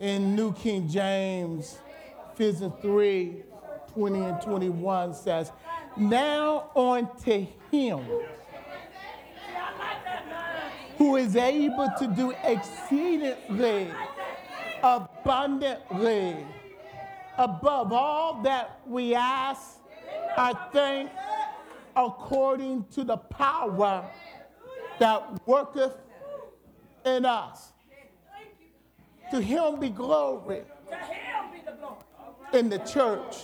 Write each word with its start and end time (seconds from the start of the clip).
in 0.00 0.34
New 0.34 0.52
King 0.54 0.88
James, 0.88 1.78
Ephesians 2.32 2.72
3 2.80 3.44
20 3.92 4.18
and 4.20 4.40
21 4.40 5.14
says, 5.14 5.52
Now 5.96 6.70
unto 6.74 7.46
him 7.70 8.00
who 10.96 11.16
is 11.16 11.36
able 11.36 11.88
to 11.98 12.06
do 12.06 12.32
exceedingly 12.44 13.90
abundantly 14.82 16.46
above 17.36 17.92
all 17.92 18.40
that 18.42 18.80
we 18.86 19.14
ask, 19.14 19.78
I 20.36 20.54
think, 20.72 21.10
according 21.96 22.84
to 22.92 23.04
the 23.04 23.16
power 23.16 24.08
that 24.98 25.46
worketh 25.46 25.96
in 27.04 27.24
us. 27.24 27.72
To 29.30 29.40
him 29.40 29.78
be 29.78 29.90
glory 29.90 30.62
in 32.52 32.68
the 32.68 32.78
church 32.78 33.36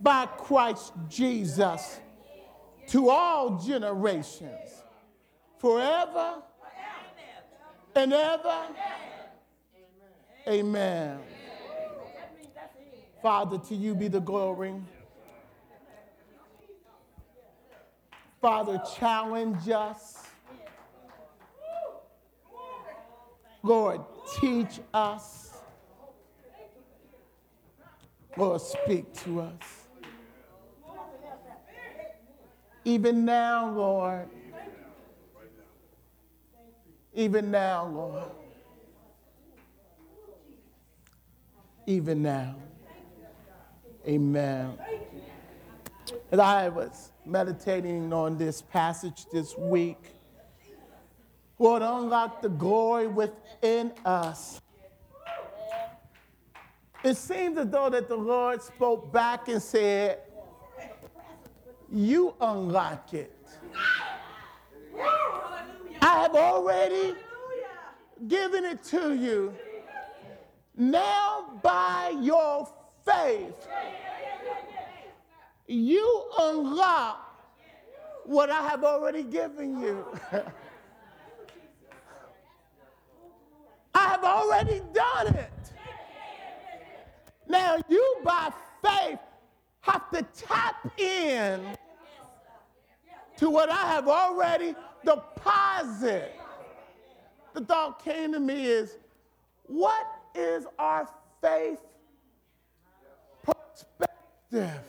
by 0.00 0.26
Christ 0.26 0.92
Jesus 1.08 2.00
to 2.88 3.10
all 3.10 3.58
generations, 3.58 4.82
forever 5.58 6.42
and 7.94 8.12
ever. 8.12 8.66
Amen. 10.46 11.18
Father, 13.22 13.58
to 13.58 13.74
you 13.74 13.94
be 13.94 14.08
the 14.08 14.20
glory. 14.20 14.74
Father, 18.40 18.82
challenge 18.98 19.70
us. 19.70 20.23
Lord, 23.64 24.02
teach 24.38 24.78
us. 24.92 25.54
Lord, 28.36 28.60
speak 28.60 29.10
to 29.22 29.40
us. 29.40 29.86
Even 32.84 33.24
now, 33.24 33.70
Lord. 33.70 34.28
Even 37.14 37.50
now, 37.50 37.86
Lord. 37.86 38.24
Even 41.86 42.22
now. 42.22 42.56
Amen. 44.06 44.78
As 46.30 46.38
I 46.38 46.68
was 46.68 47.12
meditating 47.24 48.12
on 48.12 48.36
this 48.36 48.60
passage 48.60 49.24
this 49.32 49.56
week, 49.56 50.13
Lord, 51.64 51.80
unlock 51.80 52.42
the 52.42 52.50
glory 52.50 53.06
within 53.06 53.90
us. 54.04 54.60
It 57.02 57.16
seems 57.16 57.56
as 57.56 57.70
though 57.70 57.88
that 57.88 58.06
the 58.06 58.16
Lord 58.16 58.60
spoke 58.60 59.10
back 59.10 59.48
and 59.48 59.62
said, 59.62 60.18
You 61.90 62.34
unlock 62.38 63.14
it. 63.14 63.34
I 66.02 66.20
have 66.20 66.34
already 66.34 67.14
given 68.28 68.66
it 68.66 68.84
to 68.84 69.14
you. 69.14 69.54
Now, 70.76 71.58
by 71.62 72.14
your 72.20 72.70
faith, 73.06 73.54
you 75.66 76.24
unlock 76.38 77.40
what 78.26 78.50
I 78.50 78.68
have 78.68 78.84
already 78.84 79.22
given 79.22 79.80
you. 79.80 80.04
I 84.04 84.08
have 84.08 84.24
already 84.24 84.82
done 84.92 85.34
it. 85.34 85.50
Now, 87.48 87.78
you 87.88 88.16
by 88.22 88.52
faith 88.82 89.18
have 89.80 90.10
to 90.10 90.22
tap 90.36 91.00
in 91.00 91.74
to 93.38 93.48
what 93.48 93.70
I 93.70 93.86
have 93.86 94.06
already 94.06 94.74
deposited. 95.06 96.32
The 97.54 97.62
thought 97.62 98.04
came 98.04 98.32
to 98.32 98.40
me 98.40 98.66
is 98.66 98.98
what 99.66 100.06
is 100.34 100.66
our 100.78 101.08
faith 101.40 101.80
perspective? 103.42 104.82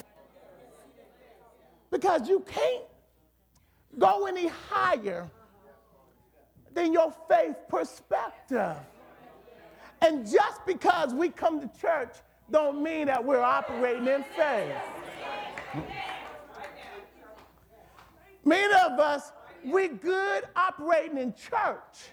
Because 1.89 2.27
you 2.27 2.41
can't 2.41 2.83
go 3.97 4.25
any 4.25 4.47
higher 4.69 5.29
than 6.73 6.91
your 6.91 7.13
faith 7.29 7.55
perspective. 7.69 8.75
And 10.05 10.23
just 10.23 10.63
because 10.67 11.16
we 11.16 11.29
come 11.29 11.59
to 11.59 11.81
church 11.81 12.13
don't 12.51 12.83
mean 12.83 13.07
that 13.07 13.25
we're 13.25 13.41
operating 13.41 14.07
in 14.07 14.23
faith. 14.35 14.75
Many 18.43 18.73
of 18.85 18.99
us, 18.99 19.31
we 19.63 19.88
good 19.88 20.43
operating 20.55 21.17
in 21.17 21.33
church. 21.33 22.11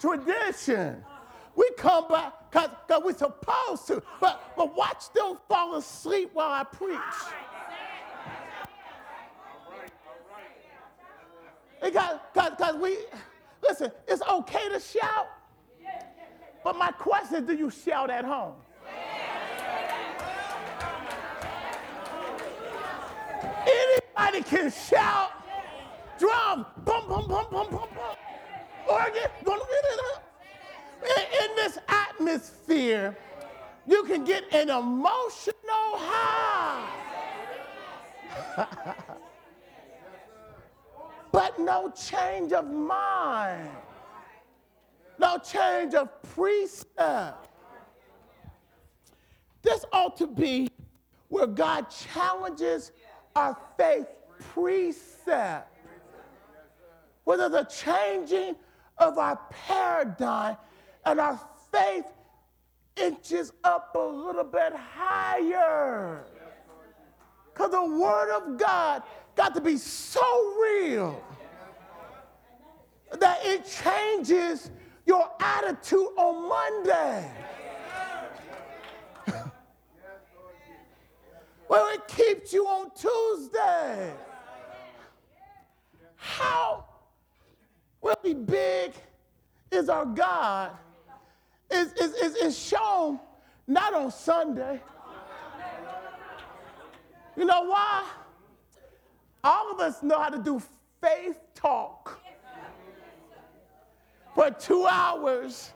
Tradition. 0.00 1.04
We 1.54 1.70
come 1.76 2.08
by 2.08 2.32
because 2.50 3.02
we're 3.04 3.14
supposed 3.14 3.86
to. 3.88 4.02
But, 4.22 4.54
but 4.56 4.74
watch 4.74 5.12
them 5.12 5.36
fall 5.50 5.76
asleep 5.76 6.30
while 6.32 6.50
I 6.50 6.64
preach. 6.64 6.98
Because 11.82 12.80
we, 12.80 12.96
listen, 13.68 13.90
it's 14.06 14.22
okay 14.22 14.68
to 14.68 14.80
shout. 14.80 15.28
But 16.62 16.76
my 16.76 16.90
question 16.92 17.36
is 17.36 17.46
do 17.46 17.54
you 17.54 17.70
shout 17.70 18.10
at 18.10 18.24
home? 18.24 18.54
Anybody 23.66 24.42
can 24.42 24.70
shout, 24.70 25.30
drum, 26.18 26.66
boom, 26.84 27.08
boom, 27.08 27.28
boom, 27.28 27.46
boom, 27.50 27.66
boom, 27.70 27.88
boom, 27.94 28.16
organ, 28.88 29.30
in 31.42 31.56
this 31.56 31.78
atmosphere, 31.88 33.16
you 33.86 34.04
can 34.04 34.24
get 34.24 34.44
an 34.54 34.70
emotional 34.70 35.96
high. 35.96 36.88
but 41.34 41.58
no 41.58 41.90
change 41.90 42.52
of 42.52 42.70
mind, 42.70 43.68
no 45.18 45.36
change 45.38 45.92
of 45.92 46.08
precept. 46.22 47.48
This 49.60 49.84
ought 49.92 50.16
to 50.18 50.28
be 50.28 50.70
where 51.30 51.48
God 51.48 51.90
challenges 51.90 52.92
our 53.34 53.58
faith 53.76 54.06
precept. 54.52 55.76
Whether 57.24 57.48
the 57.48 57.64
changing 57.64 58.54
of 58.98 59.18
our 59.18 59.40
paradigm 59.66 60.56
and 61.04 61.18
our 61.18 61.40
faith 61.72 62.06
inches 62.94 63.52
up 63.64 63.96
a 63.96 63.98
little 63.98 64.44
bit 64.44 64.72
higher. 64.72 66.22
Because 67.52 67.72
the 67.72 67.84
Word 67.84 68.36
of 68.36 68.56
God 68.56 69.02
got 69.36 69.54
to 69.54 69.60
be 69.60 69.76
so 69.76 70.20
real 70.60 71.22
that 73.18 73.38
it 73.44 73.64
changes 73.66 74.70
your 75.06 75.30
attitude 75.40 76.08
on 76.16 76.48
Monday. 76.48 77.30
well, 81.68 81.92
it 81.94 82.06
keeps 82.08 82.52
you 82.52 82.66
on 82.66 82.90
Tuesday. 82.96 84.12
How 86.16 86.86
really 88.02 88.34
big 88.34 88.92
is 89.70 89.88
our 89.88 90.06
God 90.06 90.70
is, 91.70 91.92
is, 91.94 92.12
is, 92.14 92.36
is 92.36 92.58
shown 92.58 93.18
not 93.66 93.94
on 93.94 94.10
Sunday. 94.10 94.80
You 97.36 97.44
know 97.44 97.64
why? 97.64 98.04
All 99.44 99.70
of 99.70 99.78
us 99.78 100.02
know 100.02 100.18
how 100.18 100.30
to 100.30 100.38
do 100.38 100.60
faith 101.02 101.38
talk 101.54 102.18
for 104.34 104.50
two 104.50 104.86
hours 104.86 105.70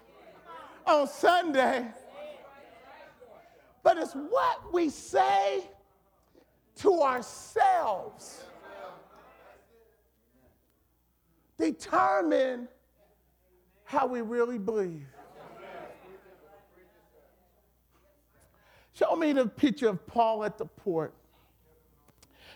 on 0.86 1.06
Sunday. 1.06 1.86
But 3.82 3.98
it's 3.98 4.14
what 4.14 4.72
we 4.72 4.88
say 4.88 5.64
to 6.76 7.02
ourselves 7.02 8.42
determine 11.58 12.68
how 13.84 14.06
we 14.06 14.20
really 14.20 14.58
believe. 14.58 15.06
Show 18.94 19.14
me 19.16 19.32
the 19.32 19.46
picture 19.46 19.88
of 19.88 20.06
Paul 20.06 20.44
at 20.44 20.58
the 20.58 20.66
port. 20.66 21.14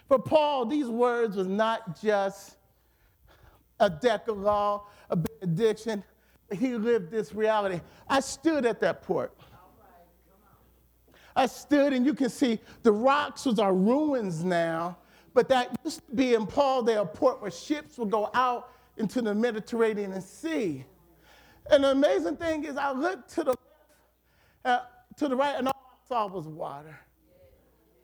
For 0.08 0.18
Paul, 0.18 0.66
these 0.66 0.88
words 0.88 1.36
was 1.36 1.46
not 1.46 2.00
just 2.00 2.56
a 3.80 3.88
doxology, 3.88 4.84
a 5.10 5.16
benediction. 5.16 6.04
He 6.52 6.74
lived 6.74 7.10
this 7.10 7.34
reality. 7.34 7.80
I 8.08 8.20
stood 8.20 8.66
at 8.66 8.80
that 8.80 9.02
port. 9.02 9.32
I 11.34 11.46
stood, 11.46 11.92
and 11.92 12.04
you 12.04 12.14
can 12.14 12.28
see 12.28 12.60
the 12.82 12.92
rocks 12.92 13.46
was 13.46 13.58
our 13.58 13.74
ruins 13.74 14.44
now, 14.44 14.98
but 15.34 15.48
that 15.48 15.74
used 15.84 16.06
to 16.06 16.14
be 16.14 16.34
in 16.34 16.46
Paul 16.46 16.82
there, 16.82 17.00
a 17.00 17.06
Port 17.06 17.40
where 17.40 17.50
ships 17.50 17.96
would 17.96 18.10
go 18.10 18.30
out 18.34 18.70
into 18.98 19.22
the 19.22 19.34
Mediterranean 19.34 20.20
Sea. 20.20 20.84
And 21.70 21.84
the 21.84 21.92
amazing 21.92 22.36
thing 22.36 22.64
is, 22.64 22.76
I 22.76 22.92
looked 22.92 23.32
to 23.34 23.44
the 23.44 23.56
uh, 24.64 24.80
to 25.16 25.28
the 25.28 25.36
right, 25.36 25.56
and 25.56 25.68
all 25.68 25.74
I 25.74 26.08
saw 26.08 26.26
was 26.26 26.46
water. 26.46 26.98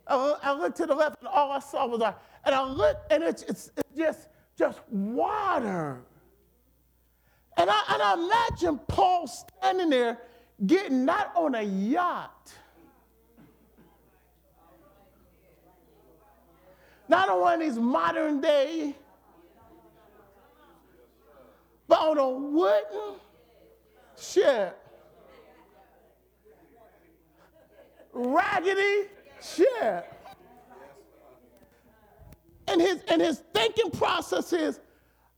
I, 0.08 0.52
looked 0.52 0.76
to 0.78 0.86
the 0.86 0.94
left, 0.94 1.16
and 1.20 1.28
all 1.28 1.52
I 1.52 1.58
saw 1.58 1.86
was 1.86 2.00
water. 2.00 2.14
And 2.44 2.54
I 2.54 2.64
looked, 2.64 3.12
and 3.12 3.22
it's, 3.22 3.42
it's, 3.42 3.70
it's 3.76 3.96
just 3.96 4.28
just 4.58 4.80
water. 4.90 6.02
And 7.56 7.70
I, 7.70 7.80
and 7.92 8.02
I 8.02 8.14
imagine 8.14 8.80
Paul 8.88 9.26
standing 9.28 9.88
there 9.88 10.18
getting 10.66 11.04
not 11.04 11.32
on 11.36 11.54
a 11.54 11.62
yacht, 11.62 12.52
not 17.08 17.28
on 17.28 17.40
one 17.40 17.54
of 17.54 17.60
these 17.60 17.78
modern 17.78 18.40
day, 18.40 18.94
but 21.86 22.00
on 22.00 22.18
a 22.18 22.28
wooden 22.28 23.20
ship. 24.20 24.76
Raggedy 28.12 29.08
ship. 29.42 30.14
And 32.66 32.80
his, 32.80 33.02
and 33.08 33.20
his 33.22 33.42
thinking 33.54 33.90
process 33.90 34.52
is 34.52 34.80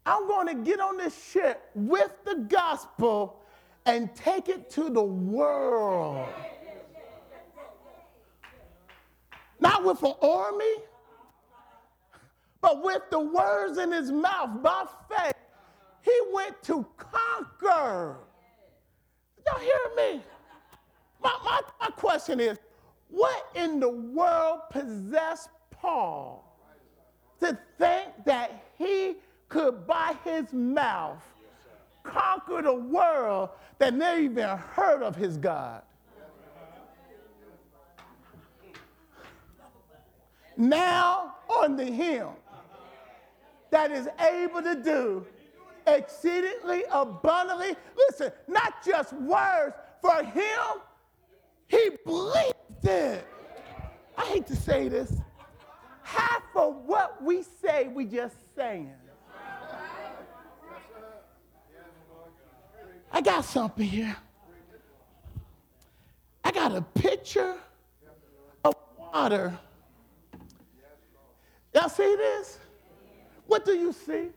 I'm 0.04 0.26
going 0.26 0.46
to 0.48 0.54
get 0.54 0.80
on 0.80 0.96
this 0.96 1.30
ship 1.30 1.70
with 1.74 2.10
the 2.24 2.46
gospel 2.48 3.40
and 3.86 4.14
take 4.14 4.48
it 4.48 4.70
to 4.70 4.90
the 4.90 5.02
world. 5.02 6.26
Not 9.60 9.84
with 9.84 10.02
an 10.02 10.14
army, 10.22 10.74
but 12.60 12.82
with 12.82 13.02
the 13.10 13.20
words 13.20 13.78
in 13.78 13.92
his 13.92 14.10
mouth 14.10 14.62
by 14.62 14.84
faith. 15.08 15.34
He 16.02 16.18
went 16.32 16.62
to 16.64 16.86
conquer. 16.96 18.16
Y'all 19.46 19.60
hear 19.60 19.72
me? 19.96 20.22
My, 21.22 21.36
my, 21.44 21.60
my 21.80 21.88
question 21.88 22.40
is 22.40 22.58
what 23.10 23.50
in 23.54 23.80
the 23.80 23.88
world 23.88 24.60
possessed 24.70 25.50
Paul 25.70 26.44
to 27.40 27.58
think 27.78 28.08
that 28.24 28.64
he 28.78 29.16
could, 29.48 29.86
by 29.86 30.14
his 30.24 30.52
mouth, 30.52 31.22
conquer 32.02 32.62
the 32.62 32.74
world 32.74 33.50
that 33.78 33.94
never 33.94 34.20
even 34.20 34.48
heard 34.48 35.02
of 35.02 35.16
his 35.16 35.36
God. 35.36 35.82
Now 40.56 41.36
unto 41.62 41.84
him 41.84 42.28
that 43.70 43.90
is 43.90 44.08
able 44.20 44.62
to 44.62 44.74
do 44.74 45.26
exceedingly 45.86 46.84
abundantly. 46.90 47.76
Listen, 47.96 48.32
not 48.46 48.84
just 48.84 49.12
words. 49.14 49.74
For 50.02 50.22
him, 50.22 50.80
he 51.70 51.90
believed 52.04 52.84
it. 52.84 53.26
I 54.18 54.24
hate 54.26 54.46
to 54.48 54.56
say 54.56 54.88
this. 54.88 55.12
Half 56.02 56.42
of 56.56 56.74
what 56.84 57.22
we 57.22 57.44
say, 57.62 57.88
we 57.88 58.04
just 58.04 58.34
saying. 58.56 58.92
I 63.12 63.20
got 63.20 63.44
something 63.44 63.86
here. 63.86 64.16
I 66.42 66.50
got 66.50 66.74
a 66.74 66.82
picture 66.82 67.56
of 68.64 68.74
water. 68.98 69.56
Y'all 71.72 71.88
see 71.88 72.16
this? 72.16 72.58
What 73.46 73.64
do 73.64 73.72
you 73.72 73.92
see? 73.92 74.28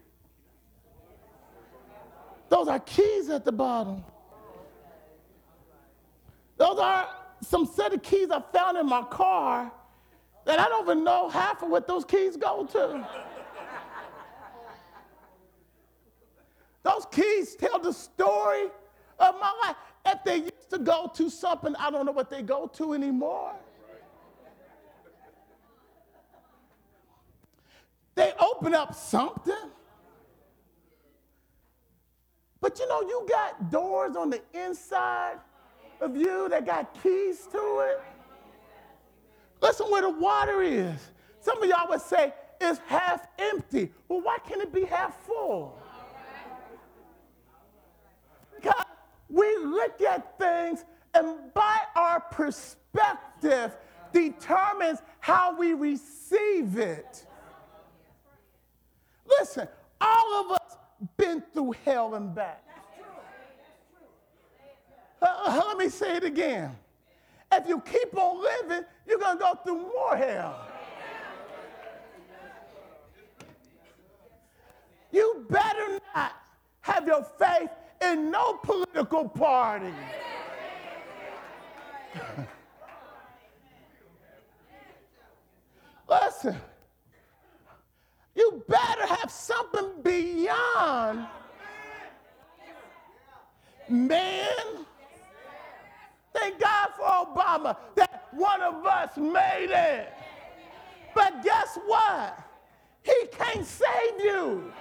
Those 2.50 2.68
are 2.68 2.80
keys 2.80 3.30
at 3.30 3.45
the 3.45 3.51
bottom. 3.51 4.03
Those 6.57 6.77
are 6.77 7.07
some 7.44 7.66
set 7.66 7.94
of 7.94 8.01
keys 8.01 8.30
I 8.31 8.42
found 8.54 8.78
in 8.78 8.88
my 8.88 9.04
car 9.04 9.72
that 10.45 10.60
I 10.60 10.68
don't 10.68 10.84
even 10.84 11.04
know 11.04 11.30
half 11.30 11.63
of 11.63 11.69
what 11.69 11.88
those 11.88 12.06
keys 12.06 12.38
go 12.38 12.66
to. 12.66 13.07
those 16.84 17.06
keys 17.12 17.56
tell 17.56 17.80
the 17.80 17.94
story 17.94 18.66
of 19.19 19.36
my 19.40 19.54
life. 19.63 19.75
If 20.06 20.24
they 20.24 20.38
used 20.38 20.69
to 20.69 20.80
go 20.80 21.10
to 21.16 21.30
something, 21.30 21.75
I 21.78 21.90
don't 21.90 22.06
know 22.06 22.12
what 22.12 22.30
they 22.30 22.42
go 22.42 22.68
to 22.68 22.94
anymore. 22.94 23.54
They 28.16 28.34
open 28.40 28.75
up 28.75 28.94
something. 28.94 29.54
But 32.60 32.80
you 32.80 32.88
know, 32.88 33.01
you 33.01 33.25
got 33.30 33.72
doors 33.72 34.16
on 34.16 34.30
the 34.30 34.42
inside 34.54 35.38
of 36.03 36.17
you 36.17 36.50
that 36.50 36.65
got 36.65 36.94
keys 37.01 37.47
to 37.51 37.79
it. 37.79 38.01
Listen 39.61 39.89
where 39.89 40.01
the 40.01 40.09
water 40.09 40.61
is. 40.61 41.00
Some 41.39 41.63
of 41.63 41.69
y'all 41.69 41.88
would 41.89 42.01
say 42.01 42.33
it's 42.59 42.79
half 42.88 43.27
empty. 43.39 43.91
Well, 44.07 44.21
why 44.21 44.38
can't 44.45 44.61
it 44.61 44.73
be 44.73 44.83
half 44.83 45.25
full? 45.25 45.79
Because 48.55 48.85
we 49.29 49.57
look 49.63 50.01
at 50.01 50.38
things 50.38 50.83
and 51.13 51.53
by 51.53 51.79
our 51.95 52.19
perspective 52.19 53.75
determines 54.11 54.99
how 55.19 55.57
we 55.57 55.73
receive 55.73 56.77
it. 56.77 57.25
Listen, 59.39 59.67
all 60.01 60.45
of 60.45 60.51
us 60.51 60.77
been 61.17 61.41
through 61.53 61.73
hell 61.85 62.15
and 62.15 62.35
back. 62.35 62.63
Uh, 65.23 65.27
uh, 65.45 65.63
let 65.67 65.77
me 65.77 65.87
say 65.87 66.17
it 66.17 66.25
again. 66.25 66.75
If 67.51 67.67
you 67.67 67.79
keep 67.79 68.15
on 68.17 68.43
living, 68.43 68.83
you're 69.07 69.19
going 69.19 69.37
to 69.37 69.43
go 69.43 69.55
through 69.63 69.83
more 69.83 70.17
hell. 70.17 70.67
You 75.11 75.45
better 75.49 75.99
not 76.13 76.33
have 76.81 77.07
your 77.07 77.23
faith 77.39 77.69
in 78.01 78.31
no 78.31 78.55
political 78.55 79.29
party. 79.29 79.94
Listen, 86.09 86.57
you 88.35 88.61
better 88.68 89.06
have 89.06 89.31
something 89.31 90.01
beyond 90.03 91.27
man 93.87 94.83
Thank 96.44 96.59
God 96.59 96.90
for 96.97 97.06
Obama 97.06 97.78
that 97.95 98.28
one 98.33 98.62
of 98.62 98.85
us 98.85 99.16
made 99.16 99.69
it. 99.69 100.12
But 101.16 101.42
guess 101.42 101.80
what? 101.85 102.38
He 103.02 103.14
can't 103.31 103.66
save 103.66 104.19
you. 104.19 104.73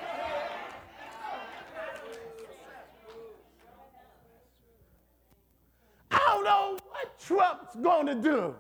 I 6.11 6.19
don't 6.19 6.45
know 6.45 6.79
what 6.91 7.21
Trump's 7.21 7.77
going 7.81 8.07
to 8.07 8.17
do. 8.17 8.57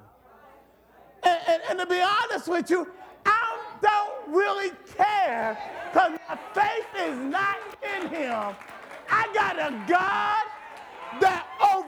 And, 1.24 1.40
and, 1.48 1.62
and, 1.70 1.78
to 1.80 1.86
be 1.86 2.00
honest 2.00 2.46
with 2.46 2.70
you, 2.70 2.86
I 3.26 3.58
don't 3.80 4.32
really 4.32 4.70
care 4.96 5.58
because 5.92 6.12
my 6.28 6.38
faith 6.54 6.86
is 7.00 7.18
not 7.18 7.56
in 7.96 8.08
him. 8.10 8.54
I 9.10 9.28
got 9.34 9.58
a 9.58 9.84
God 9.88 10.51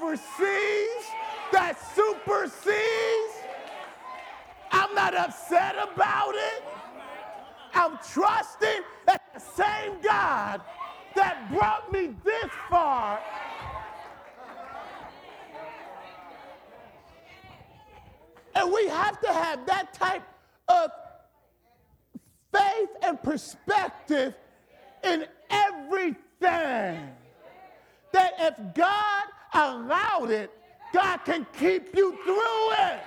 oversees, 0.04 1.04
that 1.52 1.76
supersedes. 1.94 3.34
I'm 4.70 4.94
not 4.94 5.14
upset 5.14 5.76
about 5.76 6.34
it. 6.34 6.64
I'm 7.74 7.98
trusting 8.12 8.82
that 9.06 9.22
the 9.34 9.40
same 9.40 10.00
God 10.02 10.60
that 11.14 11.50
brought 11.50 11.92
me 11.92 12.14
this 12.24 12.50
far 12.68 13.20
And 18.56 18.72
we 18.72 18.86
have 18.86 19.20
to 19.20 19.32
have 19.32 19.66
that 19.66 19.92
type 19.94 20.22
of 20.68 20.90
faith 22.52 22.88
and 23.02 23.20
perspective 23.20 24.32
in 25.02 25.26
everything 25.50 27.10
that 28.12 28.32
if 28.38 28.74
God 28.74 29.24
allowed 29.54 30.30
it, 30.30 30.50
God 30.92 31.18
can 31.24 31.46
keep 31.58 31.94
you 31.96 32.18
through 32.24 32.70
it. 32.72 33.00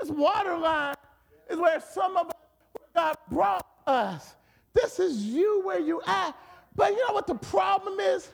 This 0.00 0.10
water 0.10 0.56
line 0.56 0.94
is 1.50 1.58
where 1.58 1.80
some 1.80 2.16
of 2.16 2.28
us 2.28 2.32
God 2.94 3.16
brought 3.30 3.66
us. 3.86 4.34
This 4.72 4.98
is 4.98 5.24
you 5.24 5.60
where 5.64 5.78
you 5.78 6.00
at. 6.06 6.34
But 6.74 6.92
you 6.92 7.06
know 7.06 7.14
what 7.14 7.26
the 7.26 7.34
problem 7.34 8.00
is? 8.00 8.30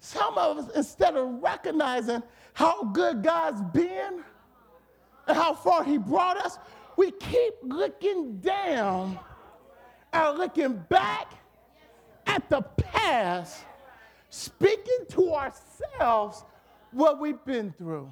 Some 0.00 0.36
of 0.38 0.58
us, 0.58 0.76
instead 0.76 1.16
of 1.16 1.42
recognizing 1.42 2.22
how 2.52 2.84
good 2.84 3.22
God's 3.22 3.62
been 3.72 4.22
and 5.26 5.36
how 5.36 5.54
far 5.54 5.84
He 5.84 5.98
brought 5.98 6.36
us, 6.38 6.58
we 6.96 7.10
keep 7.12 7.54
looking 7.62 8.38
down 8.38 9.18
and 10.12 10.38
looking 10.38 10.76
back 10.88 11.32
at 12.26 12.48
the 12.48 12.62
past, 12.62 13.64
speaking 14.28 15.06
to 15.10 15.34
ourselves 15.34 16.44
what 16.92 17.20
we've 17.20 17.44
been 17.44 17.72
through. 17.72 18.10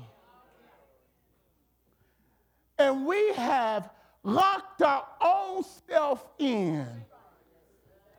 And 2.79 3.07
we 3.07 3.33
have 3.33 3.91
locked 4.23 4.83
our 4.83 5.05
own 5.21 5.65
self 5.89 6.25
in 6.39 6.87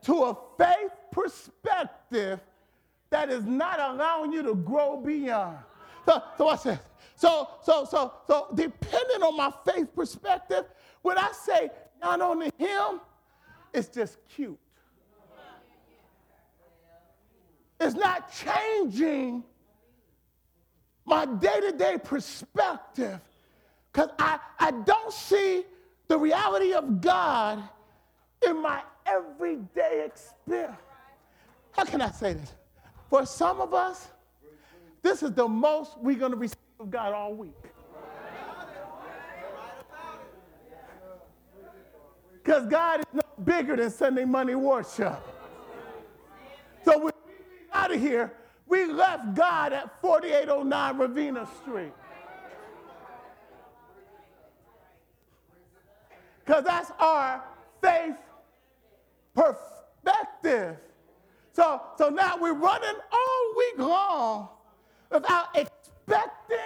to 0.03 0.24
a 0.24 0.38
faith 0.58 0.91
perspective 1.12 2.39
that 3.10 3.29
is 3.29 3.46
not 3.46 3.79
allowing 3.79 4.31
you 4.31 4.43
to 4.43 4.55
grow 4.55 4.98
beyond. 4.98 5.58
So, 6.05 6.24
so 6.38 6.48
I 6.48 6.55
said, 6.55 6.79
so, 7.15 7.50
so, 7.63 7.86
so, 7.86 8.13
so, 8.27 8.48
depending 8.53 9.24
on 9.24 9.36
my 9.36 9.51
faith 9.65 9.93
perspective, 9.93 10.65
when 11.01 11.17
I 11.17 11.31
say 11.31 11.69
not 12.01 12.22
only 12.22 12.51
him, 12.58 13.01
it's 13.74 13.89
just 13.89 14.17
cute. 14.29 14.58
It's 17.79 17.95
not 17.95 18.31
changing 18.31 19.43
my 21.05 21.25
day 21.25 21.59
to 21.62 21.71
day 21.71 21.98
perspective 22.03 23.19
because 23.91 24.09
I, 24.19 24.39
I 24.59 24.71
don't 24.71 25.13
see 25.13 25.63
the 26.07 26.17
reality 26.17 26.74
of 26.74 27.01
God 27.01 27.63
in 28.45 28.62
my 28.62 28.81
everyday 29.05 30.05
experience. 30.05 30.75
How 31.71 31.86
can 31.86 32.01
I 32.01 32.12
say 32.12 32.33
this? 32.33 32.53
For 33.09 33.25
some 33.25 33.62
of 33.62 33.74
us, 33.74 34.07
this 35.01 35.24
is 35.24 35.31
the 35.31 35.48
most 35.48 35.98
we're 36.00 36.17
going 36.17 36.31
to 36.31 36.38
receive 36.38 36.57
of 36.79 36.89
God 36.89 37.13
all 37.13 37.33
week. 37.33 37.53
Because 42.43 42.65
God 42.67 43.01
is 43.01 43.05
no 43.13 43.21
bigger 43.43 43.75
than 43.75 43.91
Sunday 43.91 44.25
money 44.25 44.55
worship. 44.55 45.19
So 46.86 46.98
when 46.98 47.13
we 47.27 47.33
out 47.74 47.88
here, 48.00 48.34
we 48.68 48.86
left 48.86 49.36
God 49.36 49.74
at 49.74 50.00
4809 50.01 50.98
Ravenna 50.98 51.48
Street. 51.62 51.94
Because 56.46 56.63
that's 56.63 56.91
our 57.00 57.44
faith 57.82 58.15
perspective. 59.36 60.77
So, 61.53 61.82
so 61.98 62.10
now 62.10 62.38
we're 62.39 62.53
running 62.53 62.96
all 63.12 63.53
week 63.58 63.79
long 63.79 64.50
without 65.12 65.56
expecting, 65.56 66.58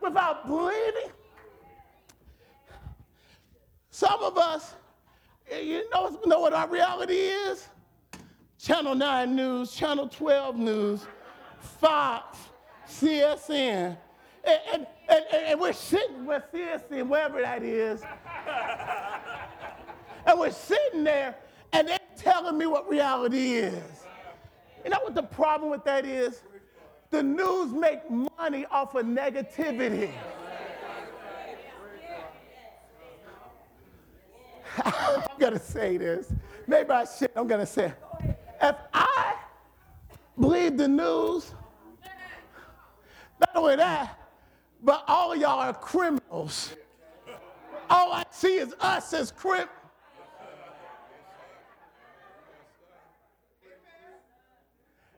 without 0.00 0.46
believing. 0.46 1.10
Some 3.90 4.22
of 4.22 4.38
us, 4.38 4.74
you 5.52 5.88
know, 5.90 6.20
know 6.24 6.40
what 6.40 6.52
our 6.52 6.68
reality 6.68 7.14
is? 7.14 7.68
Channel 8.58 8.96
9 8.96 9.36
News, 9.36 9.72
Channel 9.72 10.08
12 10.08 10.56
News, 10.56 11.06
Fox, 11.60 12.38
CSN. 12.88 13.96
And, 14.44 14.60
and, 14.72 14.86
and, 15.08 15.24
and 15.32 15.60
we're 15.60 15.72
sitting 15.72 16.26
with 16.26 16.42
CSN, 16.52 17.08
wherever 17.08 17.40
that 17.40 17.62
is. 17.62 18.02
and 20.26 20.38
we're 20.38 20.50
sitting 20.50 21.04
there, 21.04 21.36
and 21.72 21.86
they're 21.86 21.98
telling 22.16 22.58
me 22.58 22.66
what 22.66 22.88
reality 22.88 23.54
is. 23.54 24.04
You 24.84 24.90
know 24.90 24.98
what 25.02 25.14
the 25.14 25.22
problem 25.22 25.70
with 25.70 25.84
that 25.84 26.04
is? 26.04 26.42
The 27.10 27.22
news 27.22 27.72
make 27.72 28.10
money 28.10 28.66
off 28.70 28.94
of 28.96 29.06
negativity. 29.06 30.10
I'm 34.84 35.22
gonna 35.38 35.58
say 35.58 35.96
this. 35.96 36.32
Maybe 36.66 36.90
I 36.90 37.04
should. 37.04 37.30
I'm 37.34 37.46
gonna 37.46 37.66
say, 37.66 37.92
if 38.60 38.76
I 38.92 39.34
believe 40.38 40.76
the 40.76 40.88
news, 40.88 41.54
not 43.40 43.50
only 43.54 43.76
that, 43.76 44.18
but 44.82 45.04
all 45.06 45.32
of 45.32 45.38
y'all 45.38 45.60
are 45.60 45.72
criminals. 45.72 46.74
All 47.90 48.12
I 48.12 48.24
see 48.30 48.56
is 48.56 48.74
us 48.80 49.12
as 49.12 49.30
criminals. 49.30 49.70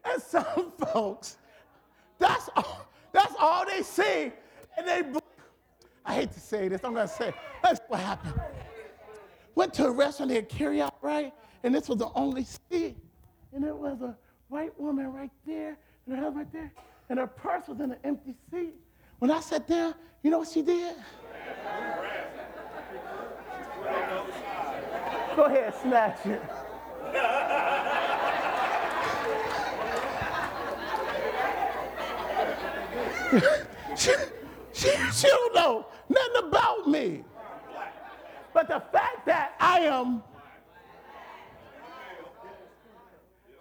And 0.04 0.22
some 0.22 0.72
folks, 0.92 1.36
that's 2.18 2.48
all, 2.56 2.86
that's 3.12 3.34
all 3.38 3.66
they 3.66 3.82
see. 3.82 4.32
And 4.76 4.86
they, 4.86 5.02
I 6.04 6.14
hate 6.14 6.32
to 6.32 6.40
say 6.40 6.68
this, 6.68 6.82
I'm 6.84 6.94
gonna 6.94 7.08
say, 7.08 7.32
that's 7.62 7.80
what 7.88 8.00
happened. 8.00 8.40
Went 9.54 9.74
to 9.74 9.86
a 9.86 9.90
restaurant, 9.90 10.30
they 10.30 10.36
had 10.36 10.48
carry 10.48 10.80
out, 10.80 10.96
right? 11.02 11.32
And 11.62 11.74
this 11.74 11.88
was 11.88 11.98
the 11.98 12.10
only 12.14 12.46
seat. 12.70 12.96
And 13.52 13.64
it 13.64 13.76
was 13.76 14.00
a 14.02 14.16
white 14.48 14.78
woman 14.78 15.12
right 15.12 15.30
there, 15.46 15.76
and 16.06 16.16
her 16.16 16.22
husband 16.22 16.36
right 16.36 16.52
there, 16.52 16.72
and 17.08 17.18
her 17.18 17.26
purse 17.26 17.66
was 17.68 17.80
in 17.80 17.90
an 17.92 17.98
empty 18.04 18.34
seat. 18.50 18.74
When 19.18 19.30
I 19.30 19.40
sat 19.40 19.66
down, 19.66 19.94
you 20.22 20.30
know 20.30 20.38
what 20.38 20.48
she 20.48 20.62
did? 20.62 20.94
Go 25.36 25.44
ahead, 25.44 25.74
snatch 25.80 26.26
it. 26.26 26.42
she, 33.96 34.10
she, 34.72 34.90
she 35.12 35.28
don't 35.28 35.54
know 35.54 35.86
nothing 36.08 36.48
about 36.48 36.88
me. 36.88 37.24
But 38.52 38.68
the 38.68 38.82
fact 38.92 39.26
that 39.26 39.54
I 39.60 39.80
am, 39.80 40.22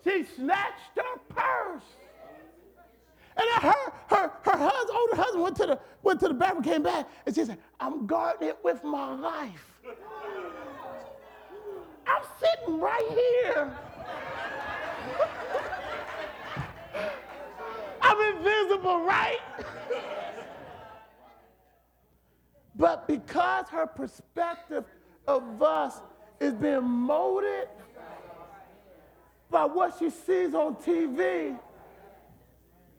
she 0.09 0.25
snatched 0.35 0.97
her 0.97 1.19
purse. 1.29 1.83
And 3.37 3.47
her, 3.63 3.93
her, 4.07 4.31
her 4.43 4.57
husband, 4.57 4.97
older 4.97 5.15
husband 5.15 5.43
went 5.43 5.55
to 5.57 5.65
the 5.67 5.79
went 6.03 6.19
to 6.21 6.27
the 6.27 6.33
bathroom, 6.33 6.63
came 6.63 6.83
back, 6.83 7.07
and 7.25 7.33
she 7.33 7.45
said, 7.45 7.57
I'm 7.79 8.05
guarding 8.05 8.49
it 8.49 8.57
with 8.63 8.83
my 8.83 9.13
life. 9.15 9.79
I'm 12.07 12.23
sitting 12.39 12.79
right 12.79 13.07
here. 13.09 13.77
I'm 18.01 18.35
invisible, 18.37 19.01
right? 19.01 19.39
but 22.75 23.07
because 23.07 23.67
her 23.69 23.85
perspective 23.85 24.85
of 25.27 25.61
us 25.61 26.01
is 26.39 26.53
being 26.53 26.83
molded 26.83 27.67
by 29.49 29.65
what 29.65 29.95
she 29.97 30.09
sees 30.09 30.53
on 30.53 30.75
TV, 30.75 31.57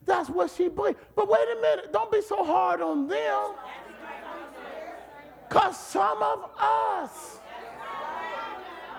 that's 0.04 0.28
what 0.28 0.50
she 0.50 0.68
believes. 0.68 0.98
But 1.14 1.28
wait 1.28 1.46
a 1.56 1.60
minute, 1.60 1.92
don't 1.92 2.10
be 2.10 2.22
so 2.22 2.44
hard 2.44 2.80
on 2.80 3.06
them. 3.06 3.52
Because 5.48 5.78
some 5.78 6.22
of 6.22 6.50
us 6.58 7.38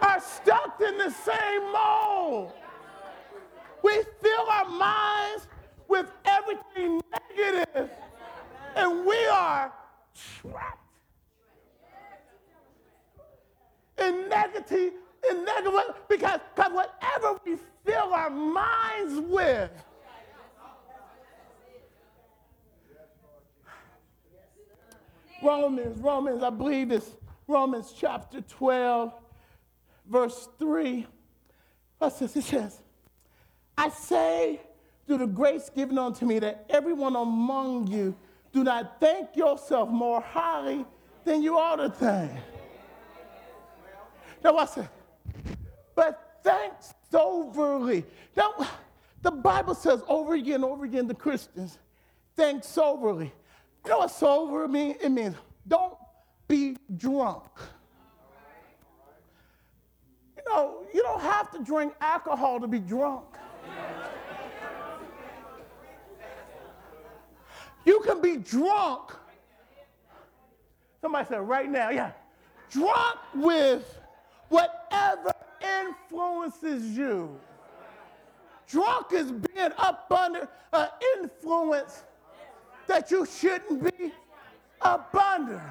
are 0.01 0.19
stuck 0.19 0.81
in 0.81 0.97
the 0.97 1.09
same 1.09 1.71
mold. 1.71 2.53
We 3.83 4.03
fill 4.21 4.49
our 4.49 4.69
minds 4.69 5.47
with 5.87 6.11
everything 6.25 7.01
negative, 7.11 7.89
and 8.75 9.05
we 9.05 9.25
are 9.27 9.71
trapped 10.41 10.77
in 13.97 14.29
negative, 14.29 14.93
in 15.29 15.45
negative, 15.45 15.73
because, 16.09 16.39
because 16.55 16.71
whatever 16.71 17.39
we 17.45 17.57
fill 17.85 18.13
our 18.13 18.29
minds 18.29 19.19
with, 19.29 19.71
Romans, 25.43 25.99
Romans, 25.99 26.43
I 26.43 26.51
believe 26.51 26.91
it's 26.91 27.15
Romans 27.47 27.93
chapter 27.97 28.41
12, 28.41 29.11
verse 30.07 30.47
3. 30.59 31.07
It 32.01 32.29
says, 32.29 32.81
I 33.77 33.89
say 33.89 34.61
through 35.07 35.19
the 35.19 35.27
grace 35.27 35.69
given 35.73 35.97
unto 35.97 36.25
me 36.25 36.39
that 36.39 36.65
everyone 36.69 37.15
among 37.15 37.87
you 37.87 38.15
do 38.53 38.63
not 38.63 38.99
think 38.99 39.35
yourself 39.35 39.89
more 39.89 40.21
highly 40.21 40.85
than 41.23 41.41
you 41.41 41.57
ought 41.57 41.77
to 41.77 41.89
think. 41.89 42.31
Now, 44.43 44.57
I 44.57 44.65
said, 44.65 44.89
but 46.01 46.39
thanks 46.43 46.95
soberly. 47.11 48.03
Now, 48.35 48.55
the 49.21 49.29
Bible 49.29 49.75
says 49.75 50.01
over 50.07 50.33
again, 50.33 50.63
over 50.63 50.83
again 50.83 51.07
to 51.07 51.13
Christians, 51.13 51.77
think 52.35 52.63
soberly. 52.63 53.31
You 53.85 53.91
know 53.91 53.99
what 53.99 54.09
sober 54.09 54.67
means? 54.67 54.97
It 54.99 55.09
means 55.09 55.35
don't 55.67 55.93
be 56.47 56.75
drunk. 56.97 57.43
You 60.37 60.43
know, 60.47 60.87
you 60.91 61.03
don't 61.03 61.21
have 61.21 61.51
to 61.51 61.63
drink 61.63 61.93
alcohol 62.01 62.59
to 62.61 62.67
be 62.67 62.79
drunk. 62.79 63.25
You 67.85 67.99
can 68.03 68.21
be 68.21 68.37
drunk. 68.37 69.11
Somebody 70.99 71.27
said 71.29 71.47
right 71.47 71.69
now, 71.69 71.91
yeah. 71.91 72.11
Drunk 72.71 73.19
with 73.35 73.99
whatever 74.49 75.31
influences 75.81 76.97
you. 76.97 77.39
Drunk 78.67 79.07
is 79.11 79.31
being 79.31 79.71
up 79.77 80.11
under 80.11 80.47
an 80.71 80.87
influence 81.17 82.03
that 82.87 83.11
you 83.11 83.25
shouldn't 83.25 83.97
be 83.97 84.13
up 84.81 85.13
under. 85.13 85.61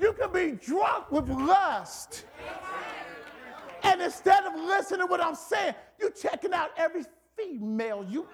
You 0.00 0.12
can 0.14 0.32
be 0.32 0.52
drunk 0.52 1.10
with 1.10 1.28
lust. 1.28 2.24
And 3.82 4.00
instead 4.00 4.44
of 4.44 4.54
listening 4.54 5.00
to 5.00 5.06
what 5.06 5.22
I'm 5.22 5.34
saying, 5.34 5.74
you 6.00 6.10
checking 6.10 6.52
out 6.52 6.70
every 6.76 7.04
female 7.36 8.06
you. 8.08 8.26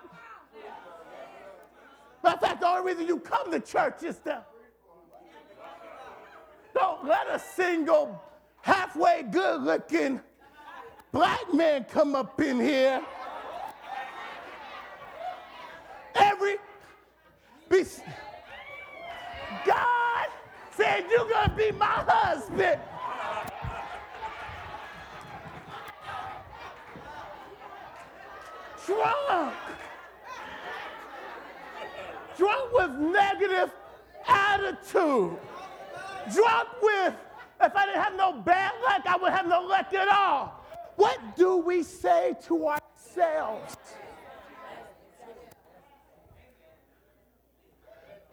Matter 2.23 2.37
of 2.37 2.41
fact, 2.41 2.61
the 2.61 2.69
only 2.69 2.93
reason 2.93 3.07
you 3.07 3.19
come 3.19 3.51
to 3.51 3.61
church 3.61 4.03
is 4.03 4.19
to. 4.19 4.45
Don't 6.75 7.05
let 7.07 7.27
a 7.31 7.39
single, 7.39 8.23
halfway 8.61 9.23
good 9.23 9.63
looking 9.63 10.21
black 11.13 11.53
man 11.53 11.85
come 11.85 12.15
up 12.15 12.41
in 12.41 12.61
here. 12.61 13.03
Every. 16.15 16.57
Be, 17.69 17.85
God 19.67 20.27
said, 20.77 21.05
You're 21.11 21.29
to 21.29 21.53
be 21.57 21.71
my 21.73 22.05
husband. 22.07 22.81
Drunk. 28.87 29.55
Drunk 32.39 32.73
with 32.73 32.91
negative 33.13 33.71
attitude. 34.27 35.37
Drunk 36.33 36.69
with, 36.83 37.15
if 37.61 37.77
I 37.77 37.87
didn't 37.87 38.03
have 38.03 38.15
no 38.15 38.33
bad 38.33 38.73
luck, 38.85 39.03
I 39.07 39.17
would 39.21 39.33
have 39.33 39.47
no 39.47 39.61
luck 39.61 39.93
at 39.93 40.09
all. 40.09 40.58
What 40.99 41.37
do 41.37 41.59
we 41.59 41.83
say 41.85 42.35
to 42.49 42.69
ourselves? 42.69 43.77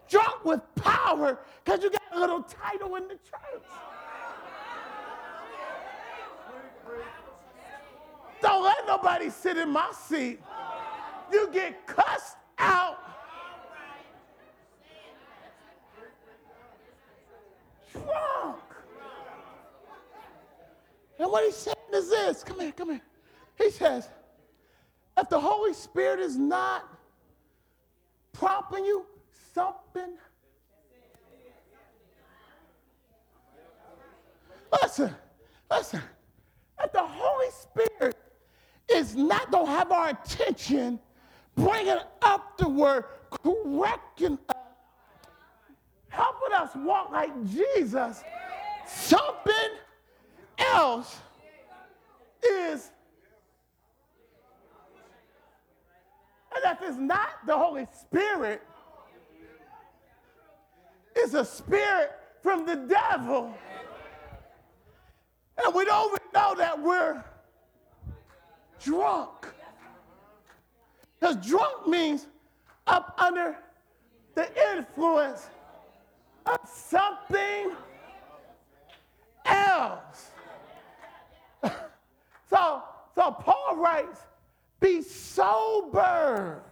drunk 0.08 0.44
with 0.44 0.60
power 0.76 1.38
because 1.64 1.82
you 1.82 1.90
got 1.90 2.02
a 2.12 2.20
little 2.20 2.42
title 2.42 2.96
in 2.96 3.04
the 3.08 3.14
church. 3.14 3.62
Don't 8.40 8.64
let 8.64 8.86
nobody 8.86 9.30
sit 9.30 9.56
in 9.56 9.70
my 9.70 9.90
seat. 10.08 10.40
You 11.32 11.48
get 11.52 11.86
cussed 11.86 12.36
out. 12.58 12.98
Drunk. 17.92 18.58
And 21.18 21.30
what 21.30 21.44
he's 21.44 21.56
saying 21.56 21.75
is 21.92 22.10
this 22.10 22.44
come 22.44 22.60
here, 22.60 22.72
come 22.72 22.90
here. 22.90 23.02
He 23.58 23.70
says, 23.70 24.08
if 25.18 25.28
the 25.28 25.40
Holy 25.40 25.72
Spirit 25.72 26.20
is 26.20 26.36
not 26.36 26.84
prompting 28.32 28.84
you, 28.84 29.06
something. 29.54 30.12
Listen, 34.82 35.14
listen. 35.70 36.02
If 36.84 36.92
the 36.92 37.02
Holy 37.02 37.50
Spirit 37.50 38.16
is 38.88 39.16
not 39.16 39.50
going 39.50 39.66
to 39.66 39.72
have 39.72 39.90
our 39.90 40.10
attention, 40.10 41.00
bringing 41.54 41.96
up 42.20 42.58
the 42.58 42.68
word, 42.68 43.04
correcting 43.30 44.38
us, 44.50 44.56
helping 46.08 46.54
us 46.54 46.70
walk 46.76 47.10
like 47.10 47.30
Jesus, 47.48 48.22
something 48.86 49.70
else 50.58 51.20
is. 52.52 52.90
And 56.54 56.64
if 56.64 56.88
it's 56.88 56.98
not 56.98 57.28
the 57.46 57.56
Holy 57.56 57.86
Spirit, 57.92 58.62
it's 61.14 61.34
a 61.34 61.44
spirit 61.44 62.12
from 62.42 62.66
the 62.66 62.76
devil. 62.76 63.54
And 65.64 65.74
we 65.74 65.84
don't 65.84 66.12
even 66.12 66.22
know 66.34 66.54
that 66.56 66.80
we're 66.80 67.24
drunk. 68.82 69.46
Because 71.18 71.36
drunk 71.46 71.86
means 71.88 72.26
up 72.86 73.14
under 73.18 73.56
the 74.34 74.48
influence 74.76 75.48
of 76.44 76.58
something 76.68 77.72
else. 79.46 80.30
So, 82.48 82.82
so 83.14 83.30
Paul 83.32 83.76
writes, 83.76 84.20
be 84.80 85.02
sober. 85.02 86.62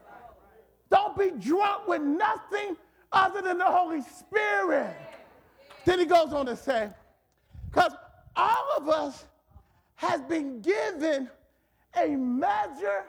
Don't 0.90 1.16
be 1.18 1.30
drunk 1.30 1.88
with 1.88 2.02
nothing 2.02 2.76
other 3.12 3.40
than 3.42 3.58
the 3.58 3.64
Holy 3.64 4.02
Spirit. 4.02 4.94
Then 5.84 5.98
he 5.98 6.04
goes 6.04 6.32
on 6.32 6.46
to 6.46 6.56
say, 6.56 6.90
because 7.70 7.92
all 8.36 8.66
of 8.76 8.88
us 8.88 9.24
has 9.96 10.20
been 10.22 10.60
given 10.60 11.28
a 12.00 12.08
measure 12.08 13.04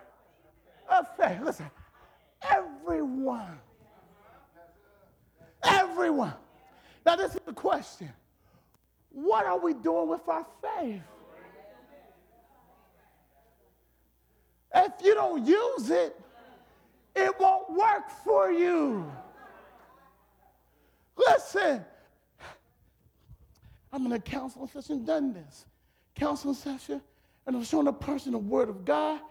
of 0.90 1.08
faith. 1.18 1.40
Listen, 1.44 1.70
everyone, 2.42 3.60
everyone. 5.64 6.34
Now, 7.06 7.16
this 7.16 7.36
is 7.36 7.42
the 7.46 7.54
question 7.54 8.12
what 9.12 9.46
are 9.46 9.58
we 9.58 9.74
doing 9.74 10.10
with 10.10 10.28
our 10.28 10.46
faith? 10.62 11.02
If 14.76 14.92
you 15.04 15.14
don't 15.14 15.46
use 15.46 15.90
it, 15.90 16.20
it 17.16 17.34
won't 17.40 17.72
work 17.72 18.10
for 18.24 18.52
you. 18.52 19.10
Listen, 21.18 21.86
I'm 23.94 24.06
in 24.06 24.12
a 24.12 24.20
counseling 24.20 24.68
session, 24.68 25.06
done 25.06 25.34
this. 25.34 25.66
Counseling 26.14 26.56
session, 26.56 27.02
and 27.48 27.56
I'm 27.56 27.64
showing 27.64 27.88
a 27.88 27.94
person 27.94 28.34
the 28.34 28.38
Word 28.38 28.68
of 28.68 28.84
God. 28.84 29.22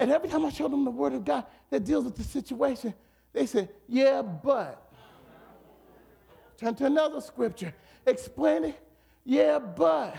And 0.00 0.10
every 0.10 0.28
time 0.28 0.44
I 0.44 0.50
show 0.50 0.66
them 0.66 0.84
the 0.84 0.90
Word 0.90 1.12
of 1.12 1.24
God 1.24 1.46
that 1.70 1.84
deals 1.84 2.04
with 2.04 2.16
the 2.16 2.24
situation, 2.24 2.92
they 3.32 3.46
say, 3.46 3.68
Yeah, 3.88 4.22
but. 4.22 4.84
Turn 6.56 6.74
to 6.74 6.86
another 6.86 7.20
scripture. 7.20 7.72
Explain 8.04 8.64
it. 8.64 8.80
Yeah, 9.24 9.60
but. 9.60 10.16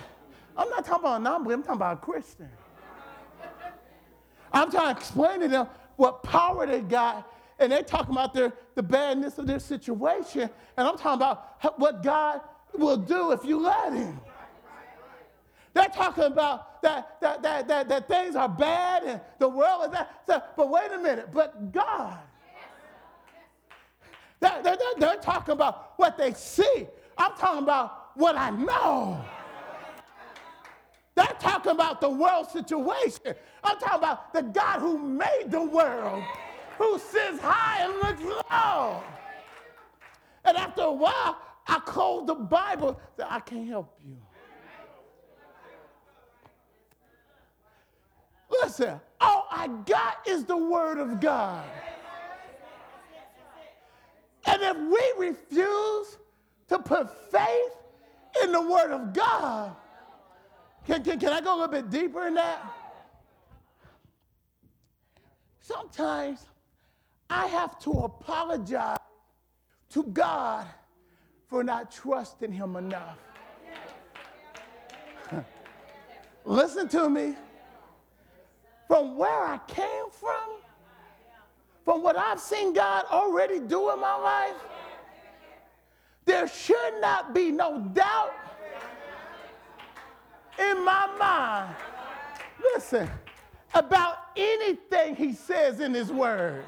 I'm 0.57 0.69
not 0.69 0.85
talking 0.85 1.03
about 1.03 1.19
a 1.19 1.23
non 1.23 1.43
believer, 1.43 1.59
I'm 1.59 1.63
talking 1.63 1.75
about 1.75 1.97
a 1.97 2.05
Christian. 2.05 2.49
I'm 4.51 4.71
trying 4.71 4.93
to 4.95 4.99
explain 4.99 5.41
to 5.41 5.47
them 5.47 5.67
what 5.95 6.23
power 6.23 6.65
they 6.65 6.81
got 6.81 7.29
and 7.59 7.71
they're 7.71 7.83
talking 7.83 8.13
about 8.13 8.33
their, 8.33 8.53
the 8.75 8.83
badness 8.83 9.37
of 9.37 9.45
their 9.45 9.59
situation. 9.59 10.49
And 10.77 10.87
I'm 10.87 10.97
talking 10.97 11.17
about 11.17 11.79
what 11.79 12.01
God 12.01 12.41
will 12.73 12.97
do 12.97 13.31
if 13.31 13.43
you 13.43 13.59
let 13.59 13.93
Him. 13.93 14.19
They're 15.73 15.89
talking 15.89 16.23
about 16.23 16.81
that, 16.81 17.17
that, 17.21 17.43
that, 17.43 17.67
that, 17.67 17.89
that 17.89 18.07
things 18.07 18.35
are 18.35 18.49
bad 18.49 19.03
and 19.03 19.21
the 19.37 19.49
world 19.49 19.93
is. 19.93 19.99
So, 20.25 20.41
but 20.55 20.69
wait 20.69 20.91
a 20.91 20.97
minute, 20.97 21.29
but 21.33 21.71
God. 21.71 22.17
They're, 24.39 24.63
they're, 24.63 24.77
they're 24.97 25.15
talking 25.17 25.51
about 25.51 25.93
what 25.97 26.17
they 26.17 26.33
see. 26.33 26.87
I'm 27.17 27.33
talking 27.33 27.63
about 27.63 28.11
what 28.15 28.37
I 28.37 28.51
know. 28.51 29.23
They're 31.19 31.35
talking 31.37 31.73
about 31.73 31.99
the 31.99 32.09
world 32.09 32.49
situation. 32.49 33.35
I'm 33.61 33.77
talking 33.77 33.97
about 33.97 34.31
the 34.33 34.41
God 34.41 34.79
who 34.79 34.97
made 34.97 35.47
the 35.47 35.61
world 35.61 36.23
who 36.77 36.97
sits 36.97 37.41
high 37.41 37.83
and 37.83 37.93
looks 37.95 38.21
low. 38.49 39.03
And 40.45 40.55
after 40.55 40.83
a 40.83 40.93
while, 40.93 41.37
I 41.67 41.79
called 41.79 42.27
the 42.27 42.35
Bible 42.35 42.97
that 43.17 43.29
I 43.29 43.41
can't 43.41 43.67
help 43.67 43.99
you. 44.07 44.15
Listen, 48.49 49.01
all 49.19 49.45
I 49.51 49.67
got 49.85 50.25
is 50.25 50.45
the 50.45 50.55
Word 50.55 50.99
of 50.99 51.19
God. 51.19 51.65
And 54.45 54.61
if 54.61 54.77
we 54.77 55.27
refuse 55.27 56.17
to 56.69 56.79
put 56.79 57.29
faith 57.29 57.75
in 58.41 58.53
the 58.53 58.61
Word 58.61 58.91
of 58.91 59.11
God, 59.11 59.75
can, 60.89 61.03
can, 61.03 61.19
can 61.19 61.33
I 61.33 61.39
go 61.39 61.53
a 61.53 61.57
little 61.59 61.67
bit 61.67 61.91
deeper 61.91 62.25
in 62.25 62.33
that? 62.33 62.63
Sometimes 65.61 66.47
I 67.29 67.45
have 67.45 67.77
to 67.81 67.91
apologize 67.91 68.97
to 69.91 70.03
God 70.05 70.65
for 71.47 71.63
not 71.63 71.91
trusting 71.91 72.51
Him 72.51 72.75
enough. 72.75 73.19
Listen 76.45 76.87
to 76.89 77.07
me. 77.07 77.35
from 78.87 79.15
where 79.15 79.45
I 79.45 79.59
came 79.67 80.09
from, 80.11 80.49
from 81.85 82.01
what 82.01 82.17
I've 82.17 82.39
seen 82.39 82.73
God 82.73 83.05
already 83.11 83.59
do 83.59 83.91
in 83.91 83.99
my 83.99 84.15
life, 84.15 84.55
there 86.25 86.47
should 86.47 86.99
not 86.99 87.35
be 87.35 87.51
no 87.51 87.79
doubt 87.93 88.48
in 90.59 90.83
my 90.83 91.07
mind. 91.17 91.75
Listen, 92.73 93.09
about 93.73 94.17
anything 94.35 95.15
he 95.15 95.33
says 95.33 95.79
in 95.79 95.93
his 95.93 96.11
word. 96.11 96.63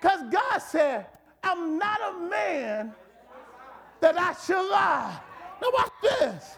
Because 0.00 0.22
God 0.30 0.58
said, 0.58 1.06
I'm 1.42 1.78
not 1.78 2.00
a 2.14 2.18
man 2.28 2.94
that 4.00 4.18
I 4.18 4.34
should 4.34 4.68
lie. 4.70 5.18
Now, 5.62 5.68
watch 5.72 5.92
this. 6.02 6.56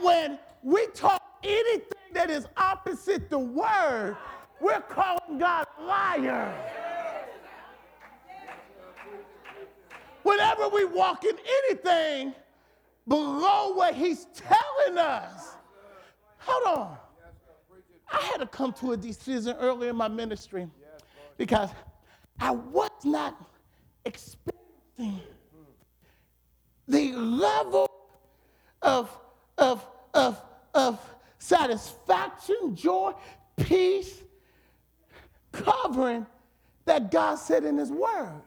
when 0.00 0.38
we 0.62 0.86
talk 0.88 1.22
anything 1.42 2.12
that 2.12 2.30
is 2.30 2.46
opposite 2.56 3.30
the 3.30 3.38
word, 3.38 4.16
we're 4.60 4.80
calling 4.80 5.38
God 5.38 5.66
a 5.78 5.82
liar. 5.82 6.54
Whenever 10.22 10.68
we 10.68 10.84
walk 10.84 11.24
in 11.24 11.36
anything 11.68 12.34
below 13.06 13.74
what 13.74 13.94
he's 13.94 14.26
telling 14.34 14.98
us, 14.98 15.55
hold 16.46 16.78
on. 16.78 16.96
I 18.10 18.20
had 18.20 18.38
to 18.38 18.46
come 18.46 18.72
to 18.74 18.92
a 18.92 18.96
decision 18.96 19.56
early 19.58 19.88
in 19.88 19.96
my 19.96 20.08
ministry 20.08 20.68
because 21.36 21.70
I 22.38 22.52
was 22.52 22.90
not 23.04 23.36
expecting 24.04 25.20
the 26.86 27.12
level 27.12 27.90
of, 28.80 29.10
of, 29.58 29.84
of, 30.14 30.40
of 30.72 31.00
satisfaction, 31.38 32.76
joy, 32.76 33.12
peace, 33.56 34.22
covering 35.50 36.26
that 36.84 37.10
God 37.10 37.36
said 37.36 37.64
in 37.64 37.76
His 37.76 37.90
Word. 37.90 38.40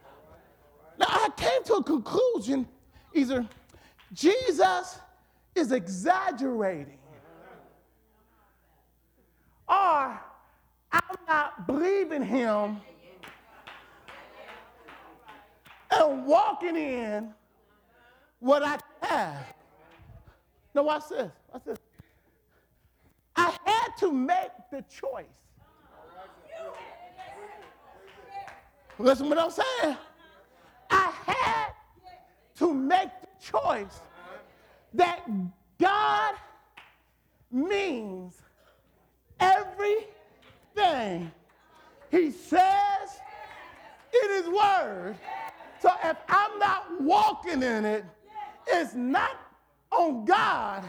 Now, 0.98 1.08
I 1.08 1.30
came 1.36 1.64
to 1.66 1.76
a 1.76 1.84
conclusion 1.84 2.68
either 3.14 3.46
Jesus 4.14 5.00
is 5.56 5.72
exaggerating 5.72 6.99
or 9.70 10.20
I'm 10.92 11.18
not 11.28 11.68
believing 11.68 12.24
Him 12.24 12.82
and 15.92 16.26
walking 16.26 16.76
in 16.76 17.34
what 18.40 18.64
I 18.64 18.80
have. 19.02 19.54
Now, 20.74 20.84
watch 20.84 21.04
this. 21.10 21.32
Watch 21.52 21.64
this. 21.66 21.78
I 23.36 23.56
had 23.66 23.90
to 24.00 24.12
make 24.12 24.52
the 24.72 24.84
choice. 24.84 25.26
Listen 28.98 29.26
to 29.26 29.36
what 29.36 29.40
I'm 29.40 29.52
saying. 29.52 29.98
I 30.90 31.12
had 31.26 31.72
to 32.58 32.74
make 32.74 33.10
the 33.22 33.28
choice 33.42 34.02
that 34.94 35.26
God 35.80 36.36
means 37.52 38.42
everything 39.40 41.32
He 42.12 42.32
says 42.32 43.22
in 44.14 44.30
His 44.32 44.48
Word. 44.50 45.16
So 45.82 45.92
if 46.04 46.18
I'm 46.28 46.60
not 46.60 47.02
walking 47.02 47.64
in 47.64 47.86
it, 47.86 48.06
it's 48.68 48.94
not 48.94 49.32
on 49.92 50.26
God, 50.26 50.84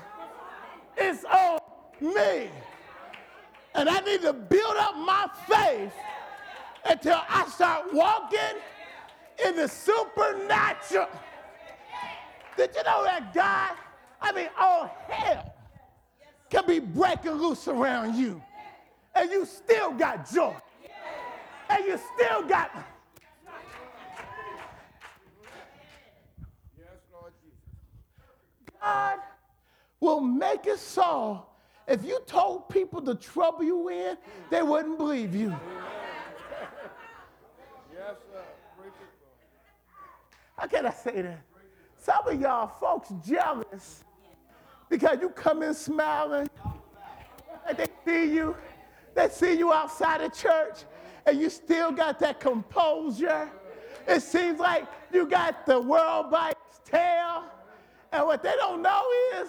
it's 0.96 1.24
on 1.24 1.60
me. 2.00 2.48
And 3.74 3.88
I 3.88 4.00
need 4.00 4.22
to 4.22 4.32
build 4.32 4.76
up 4.76 4.96
my 4.96 5.28
faith 5.48 5.92
until 6.84 7.20
I 7.28 7.46
start 7.48 7.92
walking 7.94 8.38
in 9.44 9.56
the 9.56 9.68
supernatural. 9.68 11.08
Did 12.56 12.70
you 12.74 12.82
know 12.82 13.04
that 13.04 13.32
God, 13.32 13.76
I 14.20 14.32
mean, 14.32 14.48
all 14.58 14.90
hell 15.08 15.49
can 16.50 16.66
be 16.66 16.80
breaking 16.80 17.32
loose 17.32 17.68
around 17.68 18.16
you, 18.16 18.42
and 19.14 19.30
you 19.30 19.46
still 19.46 19.92
got 19.92 20.30
joy, 20.30 20.54
and 21.68 21.84
you 21.84 21.98
still 22.16 22.42
got. 22.42 22.70
Yes, 26.76 26.88
Lord 27.12 27.32
Jesus. 27.42 27.58
God 28.80 29.18
will 30.00 30.20
make 30.20 30.66
it 30.66 30.78
so 30.78 31.46
if 31.86 32.04
you 32.04 32.20
told 32.26 32.68
people 32.68 33.00
the 33.00 33.16
trouble 33.16 33.64
you 33.64 33.88
in, 33.88 34.16
they 34.50 34.62
wouldn't 34.62 34.96
believe 34.96 35.34
you. 35.34 35.50
Yes, 37.92 38.16
sir. 38.32 38.42
How 40.56 40.66
can 40.66 40.86
I 40.86 40.90
say 40.90 41.22
that? 41.22 41.40
Some 41.98 42.28
of 42.28 42.40
y'all 42.40 42.68
folks 42.80 43.12
jealous 43.26 44.04
because 44.90 45.18
you 45.20 45.31
come 45.31 45.62
in 45.62 45.72
smiling 45.72 46.50
and 47.66 47.79
they 47.79 47.87
see 48.05 48.35
you, 48.35 48.57
they 49.14 49.29
see 49.29 49.57
you 49.57 49.72
outside 49.72 50.20
of 50.20 50.35
church 50.35 50.85
and 51.24 51.40
you 51.40 51.48
still 51.48 51.92
got 51.92 52.18
that 52.18 52.40
composure. 52.40 53.48
It 54.07 54.20
seems 54.20 54.59
like 54.59 54.87
you 55.12 55.26
got 55.26 55.64
the 55.64 55.81
world 55.81 56.31
by 56.31 56.50
its 56.50 56.81
tail. 56.85 57.44
And 58.12 58.26
what 58.26 58.42
they 58.42 58.55
don't 58.59 58.83
know 58.83 59.03
is 59.37 59.48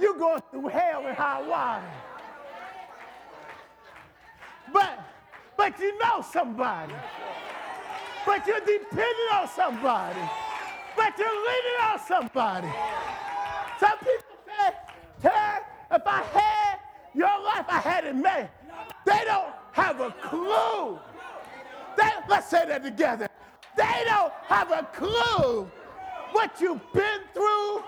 you're 0.00 0.16
going 0.16 0.40
through 0.50 0.68
hell 0.68 1.06
and 1.06 1.16
high 1.16 1.46
water. 1.46 1.84
But, 4.72 5.00
but 5.56 5.78
you 5.78 5.98
know 5.98 6.24
somebody. 6.32 6.94
But 8.24 8.46
you're 8.46 8.60
depending 8.60 9.28
on 9.34 9.48
somebody. 9.48 10.20
But 10.96 11.18
you're 11.18 11.28
leaning 11.28 11.80
on 11.82 12.00
somebody. 12.06 12.68
Some 13.78 13.98
people 13.98 14.31
if 15.92 16.06
I 16.06 16.22
had 16.22 16.78
your 17.14 17.42
life, 17.44 17.66
I 17.68 17.78
had 17.80 18.04
it 18.04 18.16
made. 18.16 18.48
They 19.04 19.20
don't 19.26 19.52
have 19.72 20.00
a 20.00 20.10
clue. 20.22 20.98
They, 21.96 22.08
let's 22.28 22.48
say 22.48 22.66
that 22.66 22.82
together. 22.82 23.28
They 23.76 24.04
don't 24.06 24.32
have 24.46 24.70
a 24.70 24.88
clue 24.92 25.70
what 26.32 26.60
you've 26.60 26.92
been 26.92 27.20
through, 27.34 27.78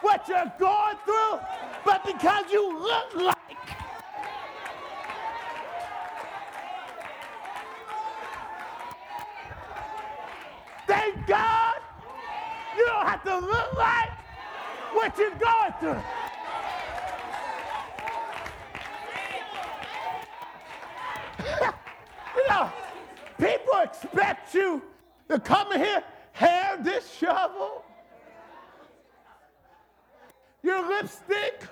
what 0.00 0.26
you're 0.28 0.52
going 0.58 0.96
through, 1.04 1.38
but 1.84 2.04
because 2.04 2.44
you 2.50 2.78
look 2.80 3.14
like 3.16 3.36
Thank 10.86 11.26
God 11.26 11.74
you 12.76 12.84
don't 12.84 13.06
have 13.06 13.22
to 13.24 13.34
look 13.38 13.78
like 13.78 14.10
what 14.94 15.16
you're 15.16 15.30
going 15.30 15.72
through. 15.80 16.21
You 22.36 22.48
know, 22.48 22.70
people 23.38 23.78
expect 23.82 24.54
you 24.54 24.82
to 25.28 25.38
come 25.38 25.72
in 25.72 25.80
here, 25.80 26.02
hair 26.32 26.78
disheveled, 26.82 27.82
your 30.62 30.88
lipstick, 30.88 31.64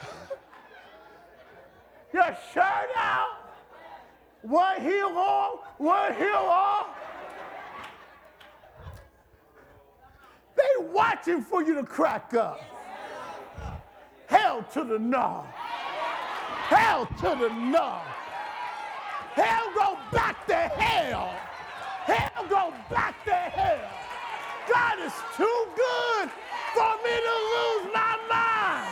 your 2.12 2.36
shirt 2.52 2.90
out, 2.96 3.36
one 4.42 4.80
heel 4.80 5.08
on, 5.08 5.58
one 5.78 6.14
heel 6.14 6.28
off. 6.34 6.86
They 10.56 10.84
watching 10.86 11.42
for 11.42 11.62
you 11.62 11.74
to 11.74 11.84
crack 11.84 12.34
up. 12.34 12.60
Hell 14.26 14.62
to 14.72 14.84
the 14.84 14.98
no. 14.98 15.46
Hell 16.68 17.06
to 17.06 17.28
the 17.40 17.48
no. 17.48 18.02
Hell 19.32 19.72
go 19.74 19.98
back 20.12 20.46
to 20.48 20.54
hell. 20.54 21.34
Hell 22.04 22.46
go 22.50 22.74
back 22.90 23.24
to 23.24 23.32
hell. 23.32 23.90
God 24.70 24.98
is 25.00 25.14
too 25.34 25.66
good 25.74 26.30
for 26.74 26.92
me 27.02 27.14
to 27.24 27.34
lose 27.54 27.94
my 27.94 28.18
mind. 28.28 28.88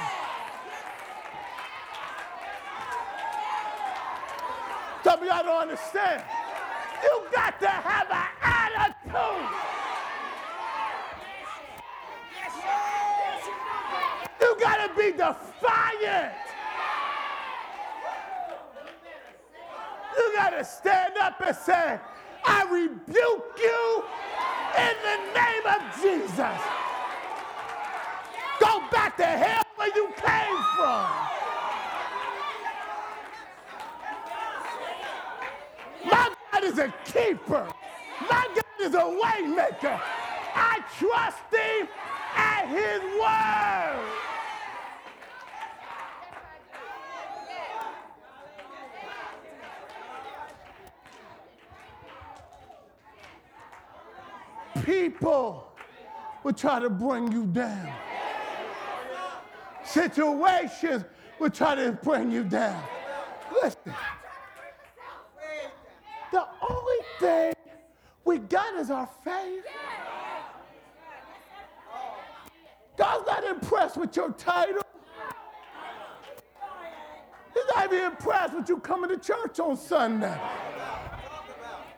Some 5.05 5.21
of 5.21 5.27
y'all 5.27 5.45
don't 5.45 5.63
understand. 5.69 6.25
You 7.03 7.25
got 7.31 7.61
to 7.61 7.69
have 7.69 8.09
an 8.11 8.27
attitude. 8.41 9.53
You 14.41 14.57
got 14.59 14.89
to 14.89 14.95
be 14.97 15.13
defiant. 15.13 16.46
You 20.17 20.33
got 20.35 20.51
to 20.51 20.65
stand 20.65 21.17
up 21.19 21.41
and 21.45 21.57
say, 21.57 22.01
I 22.45 22.65
rebuke 22.65 23.59
you 23.59 24.05
in 24.79 24.97
the 25.03 25.19
name 25.35 25.67
of 25.67 26.03
Jesus. 26.03 26.63
Go 28.61 28.83
back 28.91 29.17
to 29.19 29.27
hell 29.27 29.65
where 29.77 29.89
you 29.95 30.09
came 30.17 30.63
from. 30.77 31.07
My 36.11 36.35
God 36.53 36.65
is 36.65 36.79
a 36.79 36.93
keeper. 37.05 37.69
My 38.31 38.49
God 38.55 38.81
is 38.81 38.95
a 38.95 38.99
waymaker. 38.99 40.01
I 40.55 40.81
trust 40.99 41.39
him 41.53 41.89
at 42.37 42.67
his 42.69 43.03
word. 43.21 44.26
People 54.87 55.67
will 56.45 56.53
try 56.53 56.79
to 56.79 56.89
bring 56.89 57.33
you 57.33 57.45
down. 57.47 57.93
Situations 59.85 61.05
will 61.41 61.51
try 61.51 61.75
to 61.75 61.91
bring 61.91 62.31
you 62.31 62.45
down. 62.45 62.81
Listen, 63.61 63.93
the 66.31 66.47
only 66.71 67.05
thing 67.19 67.55
we 68.25 68.39
got 68.39 68.77
is 68.77 68.93
our 68.93 69.09
faith. 69.25 69.65
God's 72.97 73.27
not 73.27 73.43
impressed 73.43 73.97
with 73.97 74.15
your 74.15 74.31
title. 74.35 74.83
He's 77.53 77.65
not 77.75 77.93
even 77.93 78.05
impressed 78.05 78.55
with 78.55 78.69
you 78.69 78.79
coming 78.79 79.11
to 79.11 79.19
church 79.19 79.59
on 79.59 79.77
Sunday. 79.77 80.41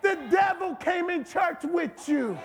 The 0.01 0.17
devil 0.31 0.75
came 0.77 1.11
in 1.11 1.25
church 1.25 1.65
with 1.65 2.09
you. 2.09 2.39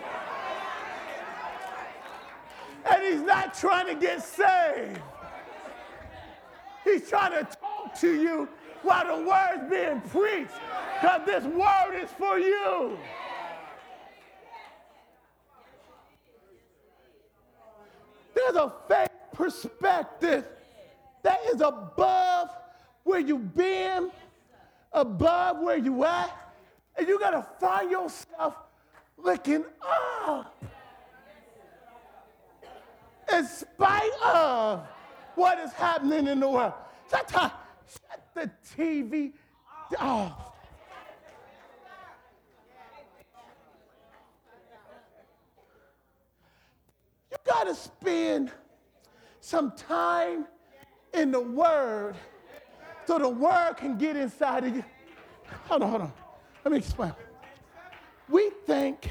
And 2.85 3.03
he's 3.03 3.21
not 3.21 3.53
trying 3.53 3.87
to 3.87 3.95
get 3.95 4.23
saved. 4.23 4.99
He's 6.83 7.09
trying 7.09 7.31
to 7.31 7.43
talk 7.43 7.97
to 7.99 8.13
you 8.13 8.49
while 8.81 9.05
the 9.05 9.23
word's 9.23 9.69
being 9.69 10.01
preached. 10.01 10.51
Because 11.01 11.21
this 11.25 11.43
word 11.45 12.01
is 12.01 12.09
for 12.11 12.37
you. 12.37 12.97
There's 18.35 18.55
a 18.55 18.73
faith 18.87 19.09
perspective 19.33 20.45
that 21.23 21.39
is 21.53 21.61
above 21.61 22.49
where 23.03 23.19
you've 23.19 23.55
been, 23.55 24.11
above 24.91 25.59
where 25.59 25.77
you 25.77 26.03
at, 26.03 26.31
and 26.97 27.07
you 27.07 27.19
gotta 27.19 27.45
find 27.59 27.89
yourself 27.89 28.55
looking 29.17 29.63
up. 30.27 30.63
In 33.33 33.47
spite 33.47 34.11
of 34.23 34.85
what 35.35 35.57
is 35.59 35.73
happening 35.73 36.27
in 36.27 36.39
the 36.39 36.47
world. 36.47 36.73
Sometimes, 37.07 37.53
shut 37.87 38.27
the 38.35 38.51
TV 38.77 39.33
off. 39.99 40.51
You 47.31 47.37
got 47.45 47.63
to 47.63 47.73
spend 47.73 48.51
some 49.39 49.71
time 49.71 50.45
in 51.13 51.31
the 51.31 51.41
Word 51.41 52.15
so 53.05 53.17
the 53.17 53.29
Word 53.29 53.77
can 53.77 53.97
get 53.97 54.15
inside 54.15 54.63
of 54.65 54.75
you. 54.75 54.83
Hold 55.67 55.81
on, 55.81 55.89
hold 55.89 56.01
on. 56.03 56.13
Let 56.63 56.71
me 56.71 56.77
explain. 56.77 57.13
We 58.29 58.51
think 58.67 59.09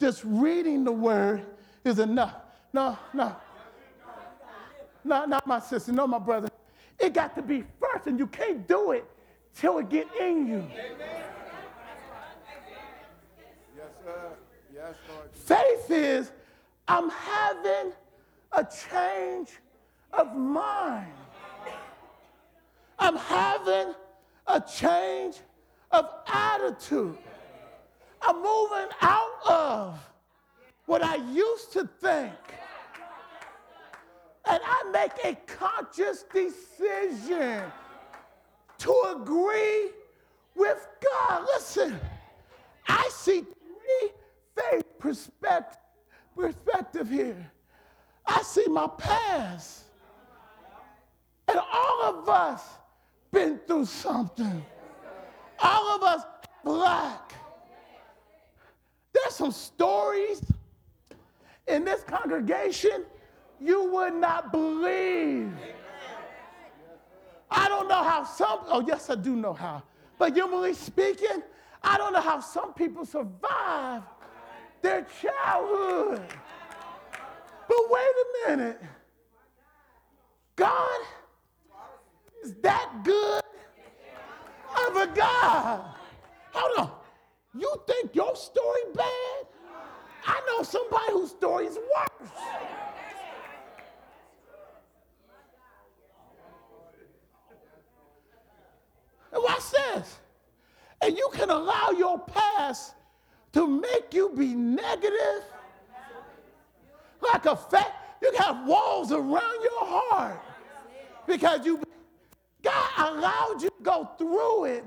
just 0.00 0.22
reading 0.24 0.84
the 0.84 0.92
Word 0.92 1.44
is 1.84 1.98
enough. 1.98 2.49
No, 2.72 2.98
no. 3.12 3.36
No, 5.02 5.24
not 5.24 5.46
my 5.46 5.60
sister, 5.60 5.92
no, 5.92 6.06
my 6.06 6.18
brother. 6.18 6.48
It 6.98 7.14
got 7.14 7.34
to 7.36 7.42
be 7.42 7.64
first, 7.80 8.06
and 8.06 8.18
you 8.18 8.26
can't 8.26 8.68
do 8.68 8.92
it 8.92 9.04
till 9.54 9.78
it 9.78 9.88
get 9.88 10.06
in 10.20 10.46
you. 10.46 10.66
Yes, 13.76 13.88
sir. 14.04 14.30
Yes, 14.74 14.94
Lord. 15.08 15.30
Faith 15.32 15.90
is 15.90 16.32
I'm 16.86 17.08
having 17.08 17.92
a 18.52 18.66
change 18.90 19.50
of 20.12 20.36
mind. 20.36 21.12
I'm 22.98 23.16
having 23.16 23.94
a 24.46 24.60
change 24.60 25.36
of 25.90 26.10
attitude. 26.26 27.16
I'm 28.20 28.36
moving 28.36 28.88
out 29.00 29.38
of 29.48 29.98
what 30.86 31.02
I 31.02 31.16
used 31.16 31.72
to 31.72 31.88
think. 32.00 32.34
And 34.50 34.60
I 34.64 34.90
make 34.90 35.12
a 35.24 35.36
conscious 35.46 36.24
decision 36.24 37.62
to 38.78 39.02
agree 39.14 39.90
with 40.56 40.88
God. 41.00 41.44
Listen, 41.54 42.00
I 42.88 43.08
see 43.12 43.42
three 43.42 44.10
faith 44.56 44.98
perspective, 44.98 45.78
perspective 46.36 47.08
here. 47.08 47.48
I 48.26 48.42
see 48.42 48.66
my 48.66 48.88
past. 48.98 49.84
And 51.46 51.60
all 51.72 52.02
of 52.02 52.28
us 52.28 52.64
been 53.30 53.60
through 53.68 53.84
something. 53.84 54.64
All 55.60 55.94
of 55.94 56.02
us 56.02 56.24
black. 56.64 57.34
There's 59.12 59.36
some 59.36 59.52
stories 59.52 60.42
in 61.68 61.84
this 61.84 62.02
congregation 62.02 63.04
you 63.60 63.90
would 63.90 64.14
not 64.14 64.50
believe. 64.52 65.52
I 67.50 67.68
don't 67.68 67.88
know 67.88 68.02
how 68.02 68.24
some, 68.24 68.60
oh, 68.66 68.84
yes, 68.86 69.10
I 69.10 69.16
do 69.16 69.36
know 69.36 69.52
how. 69.52 69.82
But 70.18 70.34
humanly 70.34 70.74
speaking, 70.74 71.42
I 71.82 71.98
don't 71.98 72.12
know 72.12 72.20
how 72.20 72.40
some 72.40 72.72
people 72.74 73.04
survive 73.04 74.02
their 74.82 75.06
childhood. 75.20 76.22
But 77.68 77.78
wait 77.90 78.02
a 78.02 78.48
minute. 78.50 78.80
God 80.56 81.00
is 82.44 82.54
that 82.62 83.00
good 83.02 83.42
of 84.86 84.96
a 84.96 85.06
God. 85.14 85.94
Hold 86.52 86.78
on. 86.78 86.90
You 87.58 87.74
think 87.86 88.14
your 88.14 88.36
story 88.36 88.80
bad? 88.94 89.46
I 90.26 90.40
know 90.46 90.62
somebody 90.62 91.12
whose 91.12 91.30
story 91.30 91.66
is 91.66 91.76
worse. 91.76 92.30
And 99.32 99.42
watch 99.42 99.70
this. 99.70 100.18
And 101.02 101.16
you 101.16 101.28
can 101.32 101.50
allow 101.50 101.90
your 101.90 102.18
past 102.18 102.94
to 103.52 103.66
make 103.66 104.12
you 104.12 104.30
be 104.36 104.54
negative. 104.54 105.44
Like 107.20 107.46
a 107.46 107.56
fact, 107.56 108.22
you 108.22 108.32
got 108.36 108.64
walls 108.66 109.12
around 109.12 109.62
your 109.62 109.86
heart 109.86 110.40
because 111.26 111.64
you 111.64 111.82
God 112.62 112.90
allowed 112.98 113.62
you 113.62 113.70
to 113.70 113.82
go 113.82 114.10
through 114.18 114.64
it 114.64 114.84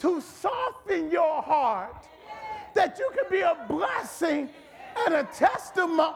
to 0.00 0.20
soften 0.20 1.10
your 1.10 1.42
heart 1.42 2.06
that 2.74 2.98
you 2.98 3.10
can 3.14 3.30
be 3.30 3.40
a 3.40 3.56
blessing 3.68 4.50
and 5.06 5.14
a 5.14 5.24
testimony. 5.24 6.14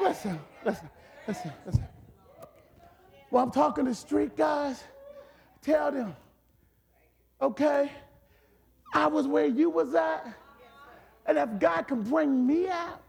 Listen, 0.00 0.38
listen, 0.64 0.90
listen, 1.26 1.52
listen. 1.64 1.86
While 3.30 3.44
I'm 3.44 3.50
talking 3.50 3.84
to 3.86 3.94
street 3.94 4.36
guys, 4.36 4.82
tell 5.68 5.92
them, 5.92 6.16
okay, 7.42 7.92
I 8.94 9.06
was 9.06 9.26
where 9.26 9.44
you 9.44 9.68
was 9.68 9.94
at, 9.94 10.26
and 11.26 11.36
if 11.36 11.58
God 11.58 11.82
can 11.82 12.02
bring 12.02 12.46
me 12.46 12.68
out, 12.68 13.02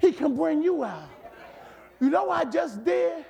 He 0.00 0.12
can 0.12 0.36
bring 0.36 0.62
you 0.62 0.84
out. 0.84 1.08
You 2.00 2.10
know 2.10 2.30
I 2.30 2.44
just 2.44 2.84
did? 2.84 3.24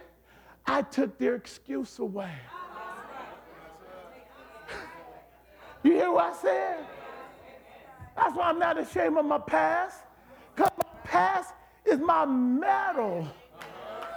I 0.67 0.83
took 0.83 1.19
their 1.19 1.37
excuse 1.37 1.99
away. 1.99 2.33
You 5.83 5.93
hear 5.93 6.11
what 6.11 6.33
I 6.33 6.37
said? 6.37 6.87
That's 8.17 8.35
why 8.35 8.49
I'm 8.49 8.59
not 8.59 8.79
ashamed 8.79 9.17
of 9.17 9.25
my 9.25 9.39
past, 9.39 10.01
because 10.55 10.71
my 10.79 11.01
past 11.05 11.55
is 11.87 11.99
my 11.99 12.27
medal 12.27 13.27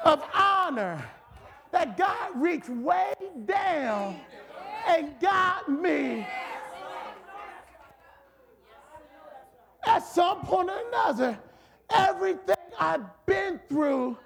of 0.04 0.22
honor 0.34 1.04
that 1.72 1.98
God 1.98 2.32
reached 2.36 2.70
way 2.70 3.14
down 3.46 4.20
and 4.88 5.20
got 5.20 5.70
me. 5.70 6.26
At 9.86 10.00
some 10.00 10.42
point 10.42 10.70
or 10.70 10.80
another, 10.90 11.38
everything 11.90 12.56
I've 12.80 13.06
been 13.26 13.60
through, 13.70 14.18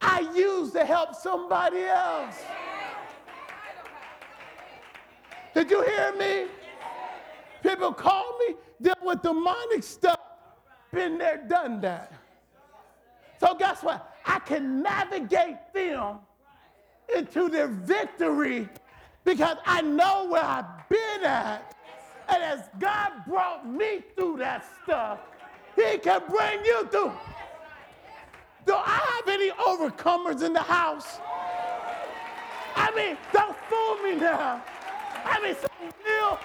I 0.00 0.20
use 0.34 0.72
to 0.72 0.84
help 0.84 1.14
somebody 1.14 1.84
else. 1.84 2.36
Did 5.54 5.70
you 5.70 5.82
hear 5.82 6.14
me? 6.16 6.46
People 7.62 7.92
call 7.92 8.38
me, 8.46 8.54
deal 8.80 8.94
with 9.02 9.22
demonic 9.22 9.82
stuff. 9.82 10.20
Been 10.92 11.18
there, 11.18 11.44
done 11.48 11.80
that. 11.80 12.12
So 13.40 13.54
guess 13.54 13.82
what? 13.82 14.14
I 14.24 14.38
can 14.40 14.82
navigate 14.82 15.56
them 15.72 16.18
into 17.14 17.48
their 17.48 17.68
victory 17.68 18.68
because 19.24 19.56
I 19.66 19.82
know 19.82 20.26
where 20.28 20.44
I've 20.44 20.88
been 20.88 21.24
at 21.24 21.74
And 22.28 22.42
as 22.42 22.68
God 22.78 23.12
brought 23.26 23.68
me 23.68 24.02
through 24.16 24.38
that 24.38 24.64
stuff, 24.82 25.20
He 25.76 25.98
can 25.98 26.22
bring 26.28 26.64
you 26.64 26.86
through. 26.88 27.12
Do 28.66 28.74
I 28.74 29.22
have 29.24 29.28
any 29.28 29.50
overcomers 29.50 30.42
in 30.44 30.52
the 30.52 30.62
house? 30.62 31.18
I 32.74 32.90
mean, 32.96 33.16
don't 33.32 33.56
fool 33.68 33.96
me 33.98 34.16
now. 34.16 34.62
I 35.24 35.40
mean, 35.40 35.54
some 35.54 35.92
real 36.04 36.38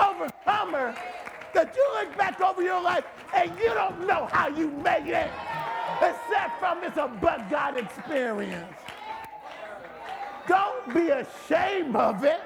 overcomer 0.00 0.94
that 1.54 1.74
you 1.74 1.92
look 1.94 2.16
back 2.16 2.40
over 2.40 2.62
your 2.62 2.80
life 2.80 3.04
and 3.34 3.50
you 3.58 3.66
don't 3.66 4.06
know 4.06 4.26
how 4.30 4.48
you 4.48 4.70
made 4.70 5.08
it, 5.08 5.30
except 6.00 6.60
from 6.60 6.84
it's 6.84 6.96
a 6.96 7.08
but 7.20 7.50
God 7.50 7.78
experience. 7.78 8.72
Don't 10.46 10.94
be 10.94 11.08
ashamed 11.08 11.96
of 11.96 12.24
it. 12.24 12.40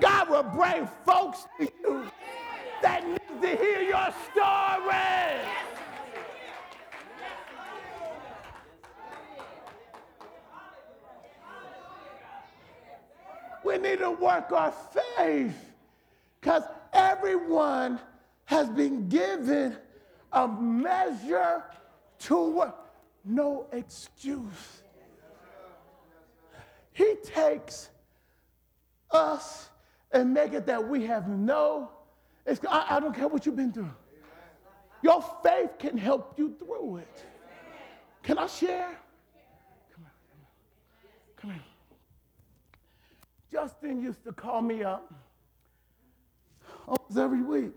God 0.00 0.30
will 0.30 0.42
bring 0.42 0.88
folks 1.04 1.46
to 1.58 1.70
you 1.82 2.10
that 2.82 3.06
need 3.06 3.42
to 3.42 3.56
hear 3.56 3.82
your 3.82 4.08
story. 4.30 5.42
We 13.64 13.78
need 13.78 14.00
to 14.00 14.10
work 14.10 14.50
our 14.52 14.74
faith 15.16 15.54
because 16.40 16.64
everyone 16.92 18.00
has 18.46 18.68
been 18.68 19.08
given 19.08 19.76
a 20.32 20.48
measure 20.48 21.62
to 22.20 22.50
work. 22.50 22.76
No 23.24 23.66
excuse. 23.72 24.81
He 26.92 27.14
takes 27.24 27.88
us 29.10 29.68
and 30.12 30.32
make 30.32 30.52
it 30.52 30.66
that 30.66 30.86
we 30.86 31.06
have 31.06 31.28
no, 31.28 31.90
I, 32.68 32.86
I 32.90 33.00
don't 33.00 33.14
care 33.14 33.28
what 33.28 33.46
you've 33.46 33.56
been 33.56 33.72
through. 33.72 33.90
Your 35.02 35.24
faith 35.42 35.78
can 35.78 35.96
help 35.96 36.38
you 36.38 36.54
through 36.58 36.98
it. 36.98 37.24
Can 38.22 38.38
I 38.38 38.46
share? 38.46 38.96
Come 39.94 40.04
on, 40.04 40.10
come 41.36 41.50
on. 41.50 41.60
Justin 43.50 44.02
used 44.02 44.24
to 44.24 44.32
call 44.32 44.62
me 44.62 44.82
up 44.82 45.12
almost 46.86 47.18
every 47.18 47.42
week. 47.42 47.72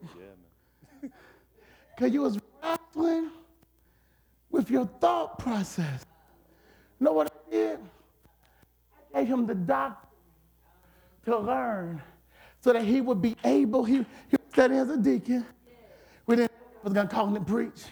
Because 1.96 2.12
you 2.14 2.22
was 2.22 2.40
wrestling 2.64 3.30
with 4.52 4.70
your 4.70 4.86
thought 4.86 5.40
process. 5.40 6.06
You 7.00 7.06
know 7.06 7.14
what 7.14 7.28
I 7.28 7.52
did? 7.52 7.80
Gave 9.16 9.28
him 9.28 9.46
the 9.46 9.56
doctor 9.56 10.08
to 11.26 11.38
learn 11.38 12.02
so 12.60 12.74
that 12.74 12.84
he 12.84 13.00
would 13.00 13.22
be 13.22 13.36
able, 13.44 13.84
he, 13.84 14.06
he 14.30 14.38
studying 14.52 14.80
as 14.80 14.90
a 14.90 14.98
deacon. 14.98 15.46
We 16.26 16.36
didn't 16.36 16.52
was 16.84 16.94
gonna 16.94 17.10
call 17.10 17.28
him 17.28 17.36
to 17.36 17.42
preach. 17.42 17.84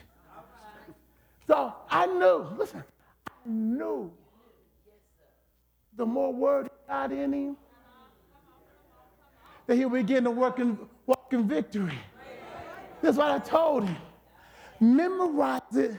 So 1.48 1.74
I 1.90 2.06
knew, 2.06 2.48
listen, 2.58 2.84
I 3.28 3.32
knew 3.46 4.12
the 5.96 6.06
more 6.06 6.32
word 6.32 6.66
he 6.66 6.88
got 6.88 7.12
in 7.12 7.34
him, 7.34 7.58
that 9.66 9.76
he'll 9.76 9.90
begin 9.90 10.24
to 10.26 10.32
work 10.32 10.60
in, 10.60 10.78
walk 11.06 11.34
in 11.34 11.48
victory. 11.48 11.98
That's 13.02 13.18
what 13.18 13.32
I 13.32 13.40
told 13.40 13.86
him. 13.86 13.98
Memorize 14.80 15.62
it 15.76 15.98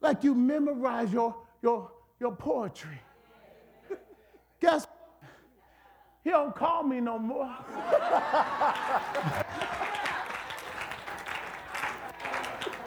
like 0.00 0.22
you 0.22 0.34
memorize 0.34 1.12
your, 1.12 1.34
your, 1.62 1.90
your 2.20 2.36
poetry. 2.36 3.00
Guess 4.60 4.86
what? 4.86 5.30
He 6.24 6.30
don't 6.30 6.54
call 6.54 6.82
me 6.82 7.00
no 7.00 7.18
more. 7.18 7.54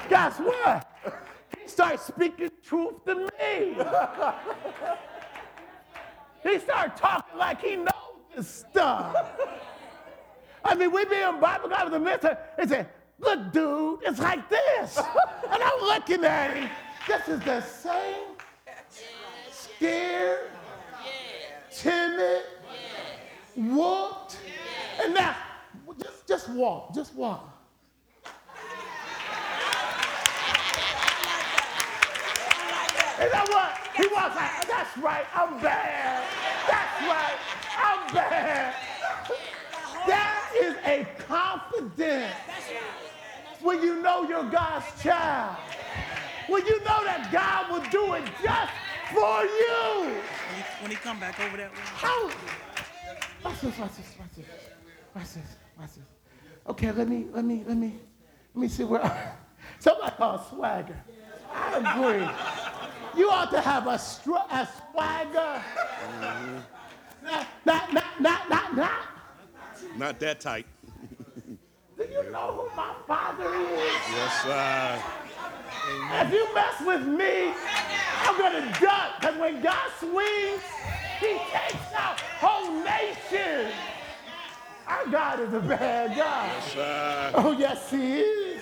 Guess 0.09 0.39
what? 0.39 0.87
He 1.59 1.67
starts 1.67 2.07
speaking 2.07 2.51
truth 2.63 3.03
to 3.05 3.15
me. 3.15 3.77
he 6.43 6.59
started 6.59 6.97
talking 6.97 7.37
like 7.37 7.61
he 7.61 7.77
knows 7.77 7.91
this 8.35 8.65
stuff. 8.69 9.15
I 10.63 10.75
mean, 10.75 10.91
we 10.91 11.05
be 11.05 11.15
in 11.15 11.39
Bible 11.39 11.69
class 11.69 11.85
with 11.85 11.93
the 11.93 11.99
minister 11.99 12.37
and 12.59 12.69
say, 12.69 12.85
look, 13.19 13.51
dude, 13.51 13.99
it's 14.03 14.19
like 14.19 14.47
this. 14.49 14.97
and 14.97 15.63
I'm 15.63 15.81
looking 15.81 16.23
at 16.25 16.55
him. 16.55 16.69
This 17.07 17.27
is 17.29 17.39
the 17.39 17.61
same 17.61 18.31
scared, 19.81 20.51
timid, 21.73 22.43
whooped. 23.55 24.37
And 25.03 25.13
now, 25.13 25.35
just, 25.99 26.27
just 26.27 26.49
walk, 26.49 26.93
just 26.93 27.15
walk. 27.15 27.47
You 33.19 33.29
know 33.31 33.45
what? 33.49 33.77
He 33.95 34.07
was 34.07 34.35
like, 34.35 34.67
that's 34.67 34.97
right, 34.97 35.25
I'm 35.35 35.61
bad. 35.61 36.23
That's 36.67 37.07
right, 37.07 37.37
I'm 37.77 38.13
bad. 38.13 38.75
That 40.07 40.51
is 40.59 40.75
a 40.85 41.07
confidence 41.27 42.33
when 43.61 43.83
you 43.83 44.01
know 44.01 44.27
you're 44.27 44.49
God's 44.49 44.85
child. 45.03 45.57
When 46.47 46.65
you 46.65 46.79
know 46.79 47.03
that 47.05 47.29
God 47.31 47.71
will 47.71 47.89
do 47.91 48.13
it 48.15 48.23
just 48.43 48.71
for 49.13 49.43
you. 49.43 50.03
When 50.03 50.55
he, 50.55 50.63
when 50.81 50.91
he 50.91 50.97
come 50.97 51.19
back 51.19 51.39
over 51.39 51.57
that 51.57 51.71
way. 51.71 51.77
How? 51.83 52.29
Watch 53.43 53.61
this, 53.61 53.77
watch 53.77 53.95
this, 53.95 54.15
watch 54.19 54.29
this. 54.35 54.45
Watch 55.15 55.33
this, 55.33 55.55
watch 55.79 55.89
this. 55.95 56.03
Okay, 56.67 56.91
let 56.91 57.07
me, 57.07 57.25
let 57.33 57.43
me, 57.43 57.63
let 57.67 57.77
me, 57.77 57.95
let 58.55 58.61
me 58.61 58.67
see 58.67 58.83
where. 58.83 59.37
Somebody 59.79 60.15
called 60.15 60.41
swagger. 60.49 60.97
I 61.53 61.77
agree. 61.77 63.19
You 63.19 63.29
ought 63.29 63.51
to 63.51 63.61
have 63.61 63.87
a, 63.87 63.97
str- 63.99 64.47
a 64.49 64.67
swagger. 64.91 65.61
Mm-hmm. 66.21 66.57
Not, 67.25 67.47
not, 67.65 67.93
not, 67.93 68.21
not, 68.21 68.49
not, 68.49 68.75
not. 68.75 68.91
Not 69.97 70.19
that 70.19 70.39
tight. 70.39 70.65
Do 71.97 72.03
you 72.03 72.31
know 72.31 72.69
who 72.69 72.75
my 72.75 72.93
father 73.07 73.53
is? 73.53 74.01
Yes, 74.11 74.41
sir. 74.43 75.20
If 76.13 76.33
you 76.33 76.53
mess 76.53 76.81
with 76.85 77.07
me, 77.07 77.53
I'm 78.23 78.37
gonna 78.37 78.71
duck. 78.79 79.19
Because 79.19 79.37
when 79.37 79.61
God 79.61 79.89
swings, 79.99 80.61
he 81.19 81.37
takes 81.51 81.93
out 81.95 82.19
whole 82.39 82.71
nations. 82.83 83.73
Our 84.87 85.07
God 85.07 85.39
is 85.39 85.53
a 85.53 85.59
bad 85.59 86.17
God. 86.17 87.33
Oh, 87.35 87.55
yes, 87.57 87.89
he 87.89 88.19
is. 88.19 88.61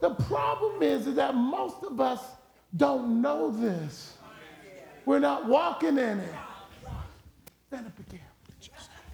The 0.00 0.10
problem 0.10 0.82
is, 0.82 1.06
is 1.06 1.14
that 1.14 1.34
most 1.34 1.84
of 1.84 2.00
us 2.00 2.20
don't 2.76 3.22
know 3.22 3.50
this. 3.50 4.14
We're 5.04 5.20
not 5.20 5.46
walking 5.46 5.98
in 5.98 6.18
it. 6.18 6.34
Stand 7.68 7.86
up 7.86 7.98
again. 7.98 8.20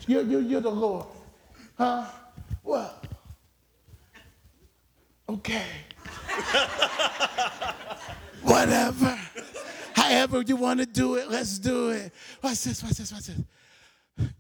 You're, 0.07 0.23
you're, 0.23 0.41
you're 0.41 0.61
the 0.61 0.71
Lord. 0.71 1.07
Huh? 1.77 2.07
What? 2.63 3.05
Okay. 5.29 5.67
Whatever. 8.43 9.19
However 9.95 10.43
you 10.43 10.57
want 10.57 10.81
to 10.81 10.87
do 10.87 11.17
it, 11.17 11.31
let's 11.31 11.59
do 11.59 11.91
it. 11.91 12.13
Watch 12.43 12.65
this, 12.65 12.83
watch 12.83 12.93
this, 12.93 13.13
watch 13.13 13.27
this. 13.27 14.31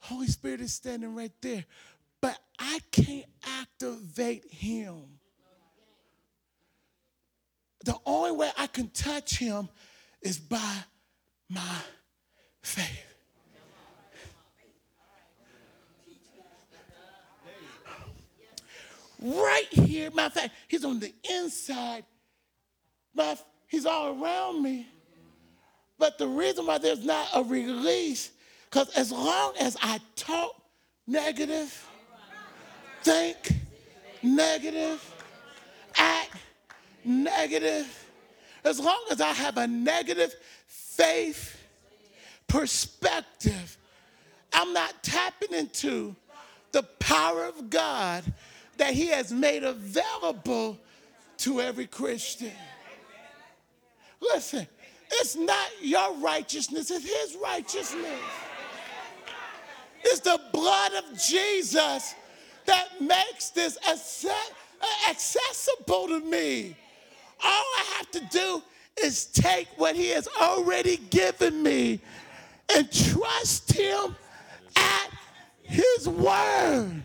Holy 0.00 0.26
Spirit 0.26 0.60
is 0.60 0.72
standing 0.72 1.14
right 1.14 1.32
there, 1.40 1.64
but 2.20 2.38
I 2.58 2.80
can't 2.90 3.26
activate 3.60 4.50
him. 4.52 5.02
The 7.84 7.96
only 8.04 8.32
way 8.32 8.50
I 8.58 8.66
can 8.66 8.88
touch 8.90 9.38
him 9.38 9.68
is 10.20 10.38
by 10.38 10.74
my 11.48 11.76
faith. 12.62 13.05
Right 19.20 19.68
here, 19.70 20.10
matter 20.10 20.26
of 20.26 20.32
fact, 20.32 20.54
he's 20.68 20.84
on 20.84 21.00
the 21.00 21.12
inside. 21.30 22.04
He's 23.68 23.86
all 23.86 24.22
around 24.22 24.62
me. 24.62 24.86
But 25.98 26.18
the 26.18 26.26
reason 26.28 26.66
why 26.66 26.78
there's 26.78 27.04
not 27.04 27.28
a 27.34 27.42
release, 27.42 28.30
because 28.70 28.94
as 28.94 29.10
long 29.10 29.54
as 29.58 29.76
I 29.82 29.98
talk 30.14 30.54
negative, 31.06 31.88
think 33.02 33.36
negative, 34.22 35.02
act 35.96 36.36
negative, 37.04 38.04
as 38.64 38.78
long 38.78 39.02
as 39.10 39.20
I 39.20 39.32
have 39.32 39.56
a 39.56 39.66
negative 39.66 40.34
faith 40.66 41.56
perspective, 42.46 43.78
I'm 44.52 44.72
not 44.72 45.02
tapping 45.02 45.56
into 45.56 46.14
the 46.72 46.82
power 46.82 47.44
of 47.44 47.70
God 47.70 48.22
that 48.78 48.92
He 48.92 49.08
has 49.08 49.32
made 49.32 49.64
available 49.64 50.78
to 51.38 51.60
every 51.60 51.86
Christian. 51.86 52.52
Listen, 54.20 54.66
it's 55.12 55.36
not 55.36 55.68
your 55.80 56.14
righteousness, 56.16 56.90
it's 56.90 57.04
His 57.04 57.36
righteousness. 57.42 58.20
It's 60.02 60.20
the 60.20 60.40
blood 60.52 60.92
of 60.94 61.18
Jesus 61.18 62.14
that 62.66 62.88
makes 63.00 63.50
this 63.50 63.78
accessible 65.08 66.08
to 66.08 66.20
me. 66.20 66.76
All 67.42 67.50
I 67.50 67.84
have 67.96 68.10
to 68.12 68.20
do 68.30 68.62
is 69.02 69.26
take 69.26 69.68
what 69.76 69.94
He 69.96 70.08
has 70.10 70.28
already 70.40 70.96
given 70.96 71.62
me 71.62 72.00
and 72.74 72.90
trust 72.90 73.72
Him 73.72 74.16
at 74.76 75.10
His 75.62 76.08
word. 76.08 77.04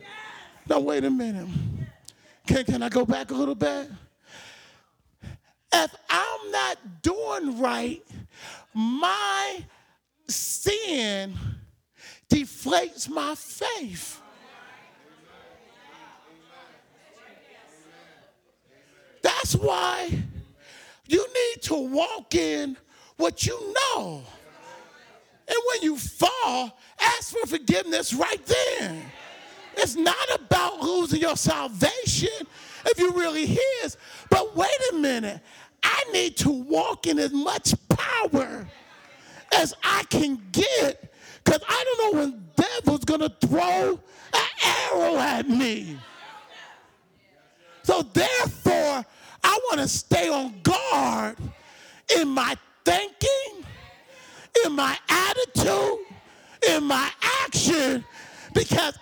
Now, 0.71 0.79
wait 0.79 1.03
a 1.03 1.09
minute. 1.09 1.49
Can, 2.47 2.63
can 2.63 2.81
I 2.81 2.87
go 2.87 3.05
back 3.05 3.31
a 3.31 3.33
little 3.33 3.55
bit? 3.55 3.89
If 5.73 5.95
I'm 6.09 6.51
not 6.51 6.77
doing 7.01 7.59
right, 7.59 8.01
my 8.73 9.65
sin 10.29 11.37
deflates 12.29 13.09
my 13.09 13.35
faith. 13.35 14.21
That's 19.21 19.53
why 19.57 20.23
you 21.05 21.27
need 21.33 21.63
to 21.63 21.75
walk 21.75 22.33
in 22.33 22.77
what 23.17 23.45
you 23.45 23.73
know. 23.73 24.23
And 25.49 25.57
when 25.67 25.81
you 25.81 25.97
fall, 25.97 26.79
ask 26.97 27.35
for 27.35 27.45
forgiveness 27.45 28.13
right 28.13 28.39
then. 28.45 29.03
It's 29.77 29.95
not 29.95 30.15
about 30.35 30.81
losing 30.81 31.21
your 31.21 31.37
salvation 31.37 32.47
if 32.85 32.99
you 32.99 33.11
really 33.11 33.45
his. 33.45 33.97
But 34.29 34.55
wait 34.55 34.69
a 34.91 34.95
minute. 34.95 35.41
I 35.83 36.03
need 36.13 36.37
to 36.37 36.51
walk 36.51 37.07
in 37.07 37.17
as 37.19 37.31
much 37.31 37.73
power 37.89 38.67
as 39.53 39.73
I 39.83 40.03
can 40.09 40.41
get 40.51 41.13
because 41.43 41.61
I 41.67 41.83
don't 41.83 42.13
know 42.15 42.19
when 42.21 42.31
the 42.55 42.63
devil's 42.63 43.05
going 43.05 43.21
to 43.21 43.47
throw 43.47 43.99
an 44.33 44.49
arrow 44.63 45.17
at 45.17 45.49
me. 45.49 45.97
So 47.83 48.03
therefore, 48.03 49.05
I 49.43 49.59
want 49.69 49.79
to 49.79 49.87
stay 49.87 50.29
on 50.29 50.53
guard 50.61 51.37
in 52.15 52.27
my 52.27 52.55
thinking, 52.85 53.65
in 54.65 54.73
my 54.73 54.97
attitude, 55.09 55.99
in 56.69 56.83
my 56.83 57.09
action, 57.43 58.05
because 58.53 58.97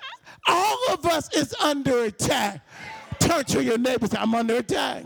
all 0.47 0.77
of 0.91 1.05
us 1.05 1.33
is 1.33 1.53
under 1.61 2.03
attack. 2.03 2.65
Turn 3.19 3.43
to 3.45 3.63
your 3.63 3.77
neighbors. 3.77 4.13
I'm 4.13 4.33
under 4.33 4.57
attack. 4.57 5.03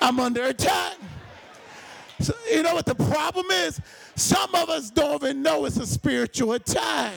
I'm 0.00 0.20
under 0.20 0.44
attack. 0.44 0.96
So, 2.20 2.34
you 2.50 2.62
know 2.62 2.74
what 2.74 2.86
the 2.86 2.94
problem 2.94 3.46
is? 3.50 3.80
Some 4.14 4.54
of 4.54 4.70
us 4.70 4.90
don't 4.90 5.22
even 5.22 5.42
know 5.42 5.66
it's 5.66 5.76
a 5.76 5.86
spiritual 5.86 6.52
attack. 6.52 7.14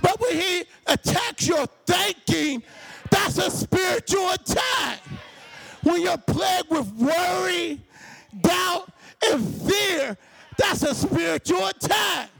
But 0.00 0.20
when 0.20 0.36
he 0.36 0.64
attacks 0.86 1.48
your 1.48 1.66
thinking, 1.86 2.62
that's 3.10 3.38
a 3.38 3.50
spiritual 3.50 4.30
attack. 4.30 5.00
When 5.82 6.02
you're 6.02 6.18
plagued 6.18 6.70
with 6.70 6.92
worry, 6.94 7.80
doubt, 8.40 8.90
and 9.28 9.44
fear, 9.62 10.16
that's 10.56 10.82
a 10.82 10.94
spiritual 10.94 11.66
attack. 11.66 12.30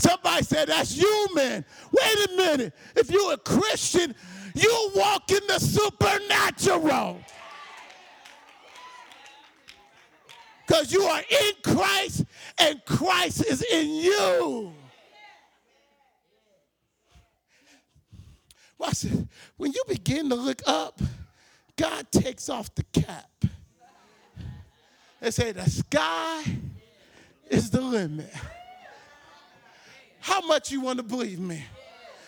Somebody 0.00 0.42
said 0.44 0.68
that's 0.68 0.94
human. 0.94 1.62
Wait 1.92 2.26
a 2.26 2.36
minute. 2.36 2.74
If 2.96 3.10
you're 3.10 3.34
a 3.34 3.36
Christian, 3.36 4.14
you 4.54 4.90
walk 4.96 5.30
in 5.30 5.46
the 5.46 5.58
supernatural. 5.58 7.20
Because 10.66 10.90
you 10.90 11.02
are 11.02 11.20
in 11.20 11.52
Christ 11.62 12.24
and 12.58 12.82
Christ 12.86 13.44
is 13.44 13.62
in 13.62 13.88
you. 13.90 14.72
Watch 18.78 19.04
it. 19.04 19.28
When 19.58 19.72
you 19.72 19.82
begin 19.86 20.30
to 20.30 20.34
look 20.34 20.62
up, 20.66 20.98
God 21.76 22.10
takes 22.10 22.48
off 22.48 22.74
the 22.74 22.84
cap 22.84 23.44
and 25.20 25.34
say, 25.34 25.52
the 25.52 25.68
sky 25.68 26.42
is 27.50 27.68
the 27.68 27.82
limit. 27.82 28.32
How 30.20 30.40
much 30.42 30.70
you 30.70 30.80
want 30.80 30.98
to 30.98 31.02
believe 31.02 31.40
me? 31.40 31.64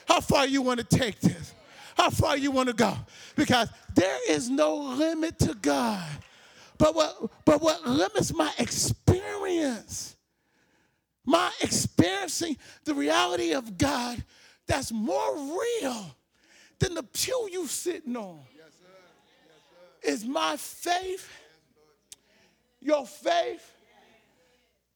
How 0.07 0.20
far 0.20 0.47
you 0.47 0.62
want 0.62 0.80
to 0.80 0.84
take 0.97 1.20
this? 1.20 1.55
How 1.97 2.11
far 2.11 2.36
you 2.36 2.51
want 2.51 2.68
to 2.68 2.74
go? 2.74 2.95
Because 3.36 3.68
there 3.95 4.18
is 4.30 4.49
no 4.49 4.74
limit 4.74 5.38
to 5.40 5.55
God. 5.55 6.09
But 6.78 6.95
what, 6.95 7.30
but 7.45 7.61
what 7.61 7.86
limits 7.86 8.32
my 8.32 8.51
experience, 8.59 10.16
my 11.24 11.51
experiencing 11.61 12.57
the 12.84 12.95
reality 12.95 13.53
of 13.53 13.78
God 13.78 14.24
that's 14.66 14.90
more 14.90 15.36
real 15.36 16.16
than 16.78 16.95
the 16.95 17.03
pew 17.03 17.49
you 17.53 17.66
sitting 17.66 18.16
on 18.16 18.40
is 20.03 20.24
my 20.24 20.57
faith, 20.57 21.28
your 22.80 23.07
faith, 23.07 23.70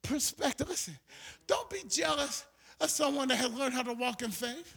perspective. 0.02 0.68
Listen, 0.68 0.98
don't 1.46 1.68
be 1.70 1.82
jealous 1.88 2.44
of 2.80 2.90
someone 2.90 3.28
that 3.28 3.36
has 3.36 3.52
learned 3.52 3.74
how 3.74 3.82
to 3.82 3.92
walk 3.92 4.22
in 4.22 4.30
faith. 4.30 4.76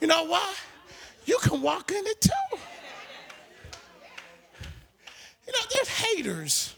You 0.00 0.06
know 0.06 0.24
why? 0.24 0.54
You 1.24 1.38
can 1.40 1.60
walk 1.62 1.90
in 1.90 2.06
it 2.06 2.20
too. 2.20 2.58
You 5.46 5.52
know, 5.52 5.58
there's 5.72 5.88
haters. 5.88 6.74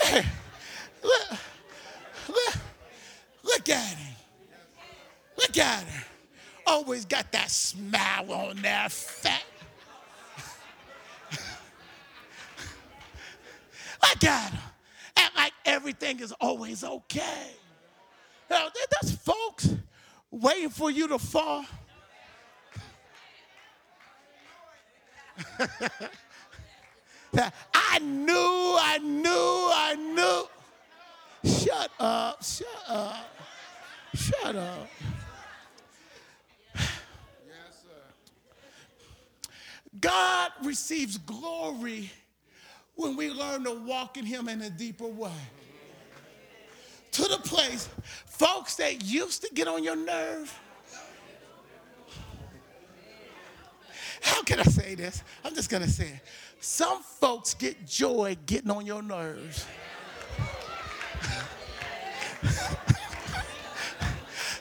Hey, 0.00 0.24
look, 1.02 1.38
look, 2.28 2.54
look 3.42 3.68
at 3.68 3.96
him. 3.96 4.14
Look 5.36 5.56
at 5.58 5.84
her. 5.84 6.04
Always 6.66 7.04
got 7.04 7.30
that 7.32 7.50
smile 7.50 8.32
on 8.32 8.56
their 8.62 8.88
face. 8.88 9.32
Look 14.02 14.24
at 14.24 14.50
her. 14.50 14.73
Everything 15.64 16.20
is 16.20 16.32
always 16.40 16.84
okay. 16.84 17.50
Know, 18.50 18.68
that's 18.90 19.12
folks 19.12 19.74
waiting 20.30 20.68
for 20.68 20.90
you 20.90 21.08
to 21.08 21.18
fall. 21.18 21.64
I 27.74 27.98
knew, 27.98 28.76
I 28.78 28.98
knew, 28.98 29.30
I 29.30 29.94
knew. 29.96 30.48
Shut 31.50 31.90
up, 31.98 32.44
shut 32.44 32.68
up, 32.88 33.26
shut 34.14 34.56
up. 34.56 34.88
God 40.00 40.52
receives 40.62 41.18
glory 41.18 42.10
when 42.96 43.16
we 43.16 43.30
learn 43.30 43.64
to 43.64 43.72
walk 43.72 44.16
in 44.16 44.24
Him 44.24 44.48
in 44.48 44.62
a 44.62 44.70
deeper 44.70 45.06
way. 45.06 45.30
To 47.12 47.22
the 47.22 47.38
place, 47.38 47.88
folks 48.26 48.74
that 48.76 49.04
used 49.04 49.42
to 49.42 49.50
get 49.54 49.68
on 49.68 49.84
your 49.84 49.96
nerve. 49.96 50.60
How 54.20 54.42
can 54.42 54.58
I 54.58 54.64
say 54.64 54.94
this? 54.94 55.22
I'm 55.44 55.54
just 55.54 55.70
gonna 55.70 55.86
say 55.86 56.06
it. 56.08 56.20
Some 56.60 57.02
folks 57.02 57.54
get 57.54 57.86
joy 57.86 58.36
getting 58.46 58.70
on 58.70 58.86
your 58.86 59.02
nerves. 59.02 59.66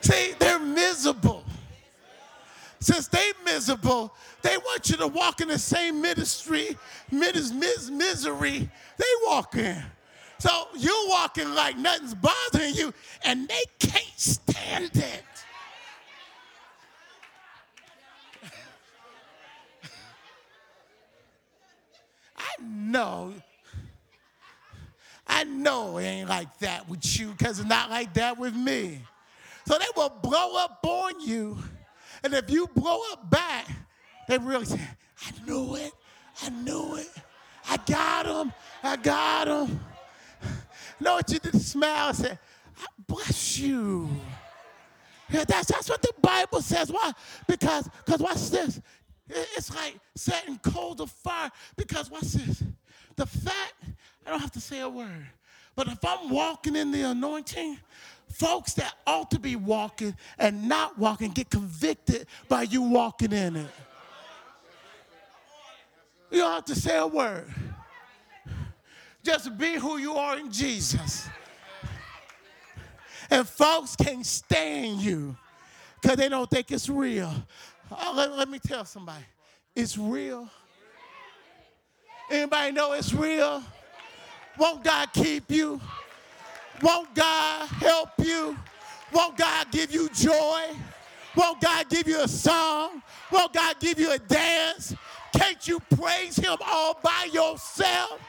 See, 0.02 0.34
they're 0.38 0.60
miserable. 0.60 1.43
Since 2.84 3.08
they 3.08 3.32
miserable, 3.46 4.14
they 4.42 4.58
want 4.58 4.90
you 4.90 4.98
to 4.98 5.08
walk 5.08 5.40
in 5.40 5.48
the 5.48 5.58
same 5.58 6.02
ministry, 6.02 6.78
mis- 7.10 7.54
mis- 7.54 7.90
misery 7.90 8.70
they 8.98 9.06
walk 9.26 9.56
in. 9.56 9.82
So 10.38 10.68
you 10.76 11.06
walking 11.08 11.56
like 11.56 11.78
nothing's 11.78 12.14
bothering 12.14 12.74
you, 12.76 12.94
and 13.24 13.48
they 13.48 13.62
can't 13.80 14.04
stand 14.18 14.92
it. 14.98 15.24
I 22.36 22.62
know. 22.62 23.34
I 25.26 25.46
know 25.46 26.00
it 26.00 26.04
ain't 26.04 26.28
like 26.28 26.60
that 26.60 26.90
with 26.90 27.18
you 27.18 27.30
because 27.30 27.60
it's 27.60 27.70
not 27.70 27.90
like 27.90 28.14
that 28.16 28.38
with 28.38 28.54
me. 28.54 29.00
So 29.66 29.78
they 29.80 29.86
will 29.96 30.10
blow 30.22 30.58
up 30.58 30.80
on 30.84 31.22
you. 31.22 31.58
And 32.24 32.34
if 32.34 32.50
you 32.50 32.68
blow 32.68 33.00
up 33.12 33.30
back, 33.30 33.68
they 34.28 34.38
really 34.38 34.66
say, 34.66 34.80
I 35.26 35.46
knew 35.46 35.76
it. 35.76 35.92
I 36.42 36.50
knew 36.50 36.96
it. 36.96 37.10
I 37.70 37.78
got 37.78 38.26
him. 38.26 38.54
I 38.82 38.96
got 38.96 39.48
him. 39.48 39.80
know 41.00 41.16
what 41.16 41.30
you 41.32 41.40
did? 41.40 41.62
Smile 41.62 42.10
and 42.10 42.18
say, 42.18 42.40
I 42.80 42.86
bless 43.08 43.60
you. 43.60 44.10
Yeah, 45.30 45.44
that's, 45.46 45.68
that's 45.68 45.90
what 45.90 46.02
the 46.02 46.14
Bible 46.22 46.62
says. 46.62 46.92
Why? 46.92 47.12
Because, 47.48 47.90
because 48.06 48.22
watch 48.22 48.50
this. 48.50 48.82
It's 49.30 49.74
like 49.74 49.96
setting 50.16 50.58
coals 50.60 51.00
of 51.00 51.10
fire. 51.12 51.52
Because 51.76 52.10
watch 52.12 52.34
this. 52.34 52.64
the 53.16 53.26
fact, 53.26 53.74
I 54.26 54.30
don't 54.30 54.40
have 54.40 54.52
to 54.52 54.62
say 54.62 54.82
a 54.82 54.90
word, 54.90 55.28
but 55.76 55.88
if 55.88 56.04
I'm 56.06 56.30
walking 56.30 56.76
in 56.76 56.92
the 56.92 57.02
anointing, 57.10 57.78
folks 58.34 58.74
that 58.74 58.94
ought 59.06 59.32
to 59.32 59.40
be 59.40 59.56
walking 59.56 60.16
and 60.38 60.68
not 60.68 60.98
walking 60.98 61.32
get 61.32 61.50
convicted 61.50 62.28
by 62.50 62.64
you 62.64 62.82
walking 62.82 63.32
in 63.32 63.56
it. 63.56 63.70
You 66.32 66.40
don't 66.40 66.54
have 66.54 66.66
to 66.66 66.76
say 66.76 66.98
a 66.98 67.06
word. 67.06 67.48
Just 69.24 69.58
be 69.58 69.76
who 69.76 69.98
you 69.98 70.16
are 70.16 70.38
in 70.38 70.52
Jesus. 70.52 71.28
And 73.30 73.48
folks 73.48 73.96
can't 73.96 74.26
stand 74.26 75.00
you 75.00 75.38
because 76.02 76.18
they 76.18 76.28
don't 76.28 76.50
think 76.50 76.72
it's 76.72 76.90
real. 76.90 77.34
Oh, 77.92 78.14
let, 78.16 78.36
let 78.36 78.50
me 78.50 78.60
tell 78.60 78.84
somebody 78.84 79.24
it's 79.76 79.98
real. 79.98 80.50
Anybody 82.30 82.72
know 82.72 82.94
it's 82.94 83.14
real? 83.14 83.64
Won't 84.58 84.84
God 84.84 85.14
keep 85.14 85.50
you? 85.52 85.80
Won't 86.84 87.16
God 87.16 87.70
help 87.70 88.10
you? 88.18 88.58
Won't 89.14 89.38
God 89.38 89.72
give 89.72 89.94
you 89.94 90.10
joy? 90.10 90.64
Won't 91.34 91.62
God 91.62 91.88
give 91.90 92.08
you 92.10 92.20
a 92.20 92.28
song? 92.28 93.02
Won't 93.32 93.54
God 93.54 93.80
give 93.80 93.98
you 93.98 94.12
a 94.12 94.20
dance? 94.20 94.94
Can't 95.32 95.66
you 95.66 95.80
praise 95.96 96.36
Him 96.36 96.58
all 96.66 97.00
by 97.02 97.30
yourself? 97.32 98.20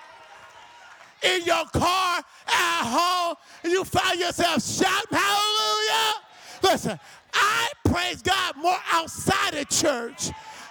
In 1.22 1.42
your 1.42 1.64
car, 1.72 2.22
at 2.46 2.82
home, 2.84 3.36
and 3.64 3.72
you 3.72 3.82
find 3.82 4.20
yourself 4.20 4.62
shouting, 4.62 5.18
Hallelujah! 5.18 6.20
Listen, 6.62 7.00
I 7.32 7.68
praise 7.84 8.22
God 8.22 8.56
more 8.56 8.76
outside 8.92 9.54
of 9.54 9.68
church 9.68 10.26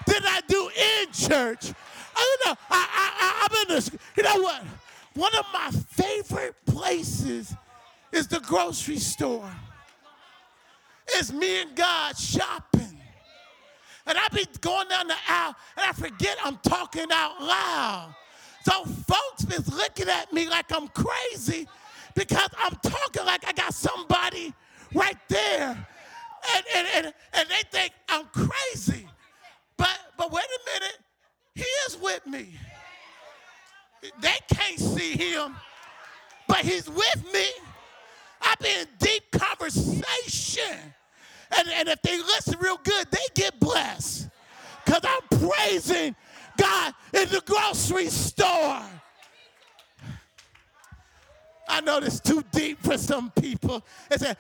than 0.06 0.22
I 0.24 0.42
do 0.48 0.70
in 0.70 1.12
church. 1.12 1.74
I, 2.16 2.38
you 2.40 2.50
know, 2.50 2.58
I, 2.70 2.88
I, 2.94 3.48
I'm 3.50 3.62
in 3.64 3.76
this, 3.76 3.92
you 4.16 4.24
know 4.24 4.42
what? 4.42 4.64
One 5.16 5.36
of 5.36 5.46
my 5.52 5.72
favorite 5.72 6.56
places 6.66 7.56
is 8.14 8.28
the 8.28 8.40
grocery 8.42 8.98
store. 8.98 9.50
It's 11.08 11.34
me 11.34 11.62
and 11.62 11.76
God 11.76 12.18
shopping. 12.18 12.98
And 14.06 14.18
I 14.18 14.28
be 14.34 14.46
going 14.62 14.88
down 14.88 15.08
the 15.08 15.16
aisle 15.28 15.56
and 15.78 15.86
I 15.86 15.92
forget 15.94 16.38
I'm 16.44 16.58
talking 16.58 17.08
out 17.12 17.42
loud. 17.42 18.16
So 18.66 18.86
folks 18.86 19.44
is 19.46 19.74
looking 19.74 20.08
at 20.08 20.32
me 20.32 20.48
like 20.48 20.72
I'm 20.72 20.88
crazy 20.90 21.68
because 22.16 22.50
I'm 22.58 22.76
talking 22.82 23.26
like 23.26 23.46
I 23.48 23.52
got 23.54 23.74
somebody 23.74 24.54
right 24.94 25.18
there. 25.28 25.88
And, 26.56 26.66
and, 26.76 26.88
and, 26.96 27.14
and 27.34 27.50
they 27.50 27.62
think 27.72 27.94
I'm 28.10 28.26
crazy. 28.28 29.08
But 29.78 29.98
but 30.18 30.32
wait 30.32 30.44
a 30.44 30.80
minute, 30.80 30.98
he 31.56 31.66
is 31.88 31.98
with 31.98 32.26
me. 32.28 32.58
They 34.22 34.36
can't 34.54 34.80
see 34.80 35.14
him, 35.14 35.56
but 36.48 36.60
he's 36.60 36.90
with 36.90 37.34
me. 37.34 37.46
I've 38.64 38.82
in 38.82 38.88
deep 39.00 39.32
conversation. 39.32 40.80
And, 41.58 41.70
and 41.70 41.90
if 41.90 42.02
they 42.02 42.18
listen 42.18 42.58
real 42.60 42.80
good, 42.84 43.08
they 43.12 43.26
get 43.36 43.60
blessed. 43.60 44.30
Because 44.84 45.02
I'm 45.04 45.40
praising 45.40 46.16
God 46.58 46.94
in 47.14 47.30
the 47.30 47.42
grocery 47.46 48.08
store. 48.08 48.82
I 51.68 51.82
know 51.82 52.00
this 52.00 52.20
too 52.20 52.44
deep 52.52 52.80
for 52.84 52.98
some 52.98 53.32
people. 53.32 53.86
Say, 54.16 54.34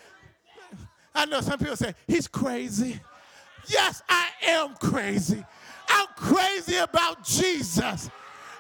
I 1.15 1.26
know 1.26 1.41
some 1.41 1.59
people 1.59 1.76
say, 1.76 1.93
he's 2.07 2.28
crazy. 2.28 2.99
Yes, 3.67 4.01
I 4.09 4.30
am 4.47 4.76
crazy. 4.76 5.43
I'm 5.88 6.07
crazy 6.15 6.78
about 6.78 7.24
Jesus. 7.24 8.09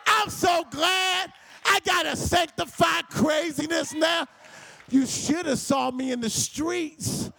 I'm 0.05 0.29
so 0.29 0.63
glad 0.69 1.33
I 1.65 1.79
got 1.85 2.05
a 2.05 2.15
sanctified 2.15 3.09
craziness 3.09 3.93
now. 3.93 4.27
You 4.93 5.07
should 5.07 5.47
have 5.47 5.57
saw 5.57 5.89
me 5.89 6.11
in 6.11 6.21
the 6.21 6.29
streets 6.29 7.31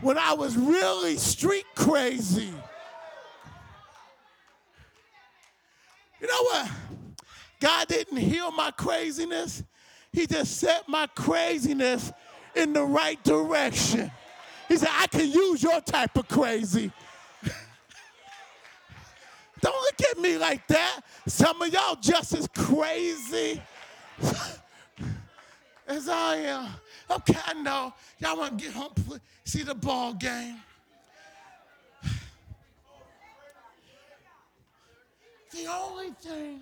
when 0.00 0.18
I 0.18 0.32
was 0.32 0.56
really 0.56 1.16
street 1.16 1.64
crazy. 1.76 2.52
You 6.20 6.26
know 6.26 6.42
what? 6.42 6.68
God 7.60 7.86
didn't 7.86 8.16
heal 8.16 8.50
my 8.50 8.72
craziness. 8.72 9.62
He 10.12 10.26
just 10.26 10.56
set 10.56 10.88
my 10.88 11.06
craziness 11.14 12.12
in 12.56 12.72
the 12.72 12.82
right 12.82 13.22
direction. 13.22 14.10
He 14.66 14.76
said, 14.76 14.90
I 14.90 15.06
can 15.06 15.30
use 15.30 15.62
your 15.62 15.80
type 15.80 16.16
of 16.16 16.26
crazy. 16.26 16.90
Don't 19.60 19.80
look 19.82 20.02
at 20.10 20.18
me 20.18 20.36
like 20.36 20.66
that. 20.66 21.02
Some 21.28 21.62
of 21.62 21.72
y'all 21.72 21.94
just 21.94 22.34
as 22.34 22.48
crazy 22.48 23.62
as 25.86 26.08
I 26.08 26.36
am. 26.38 26.68
Okay, 27.10 27.38
I 27.46 27.54
know. 27.54 27.94
Y'all 28.18 28.36
want 28.36 28.58
to 28.58 28.64
get 28.64 28.74
home, 28.74 28.92
see 29.44 29.62
the 29.62 29.74
ball 29.74 30.12
game. 30.14 30.56
The 35.50 35.66
only 35.66 36.10
thing 36.10 36.60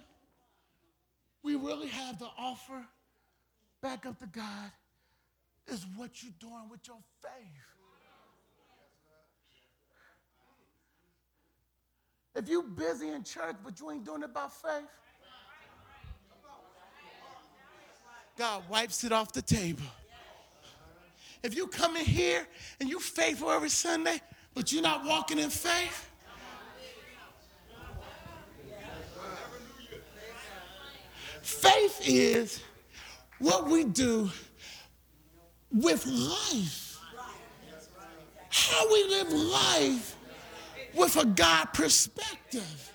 we 1.42 1.56
really 1.56 1.88
have 1.88 2.18
to 2.18 2.28
offer 2.38 2.86
back 3.82 4.06
up 4.06 4.18
to 4.20 4.26
God 4.26 4.70
is 5.66 5.84
what 5.96 6.22
you're 6.22 6.32
doing 6.38 6.68
with 6.70 6.80
your 6.86 6.96
faith. 7.20 7.32
If 12.36 12.48
you're 12.48 12.62
busy 12.62 13.08
in 13.08 13.24
church 13.24 13.56
but 13.64 13.78
you 13.80 13.90
ain't 13.90 14.04
doing 14.04 14.22
it 14.22 14.32
by 14.32 14.46
faith, 14.48 14.88
God 18.38 18.62
wipes 18.68 19.02
it 19.04 19.12
off 19.12 19.32
the 19.32 19.42
table. 19.42 19.82
If 21.46 21.54
you 21.54 21.68
come 21.68 21.96
in 21.96 22.04
here 22.04 22.44
and 22.80 22.88
you 22.88 22.98
faithful 22.98 23.52
every 23.52 23.68
Sunday, 23.68 24.20
but 24.52 24.72
you're 24.72 24.82
not 24.82 25.04
walking 25.04 25.38
in 25.38 25.48
faith, 25.48 26.10
faith 31.42 32.00
is 32.04 32.60
what 33.38 33.68
we 33.68 33.84
do 33.84 34.28
with 35.70 36.04
life. 36.04 36.98
How 38.48 38.92
we 38.92 39.04
live 39.04 39.32
life 39.32 40.16
with 40.96 41.16
a 41.16 41.26
God 41.26 41.66
perspective. 41.66 42.92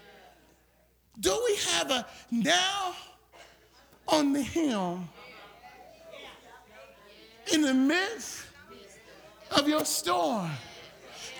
Do 1.22 1.41
we 1.47 1.56
have 1.72 1.89
a 1.89 2.06
now 2.30 2.95
unto 4.10 4.41
him 4.41 5.08
in 7.54 7.62
the 7.62 7.74
midst 7.74 8.45
of 9.52 9.68
your 9.68 9.86
storm? 9.86 10.49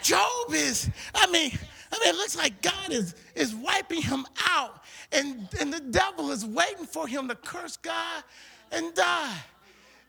Job 0.02 0.54
is, 0.54 0.90
I 1.14 1.28
mean, 1.28 1.52
I 1.92 2.00
mean, 2.00 2.10
it 2.10 2.16
looks 2.16 2.38
like 2.38 2.62
God 2.62 2.92
is, 2.92 3.16
is 3.36 3.54
wiping 3.54 4.02
him 4.02 4.26
out, 4.48 4.84
and, 5.12 5.48
and 5.60 5.72
the 5.72 5.80
devil 5.80 6.32
is 6.32 6.46
waiting 6.46 6.86
for 6.86 7.08
him 7.08 7.28
to 7.28 7.36
curse 7.36 7.78
God 7.78 8.24
and 8.72 8.94
die. 8.94 9.38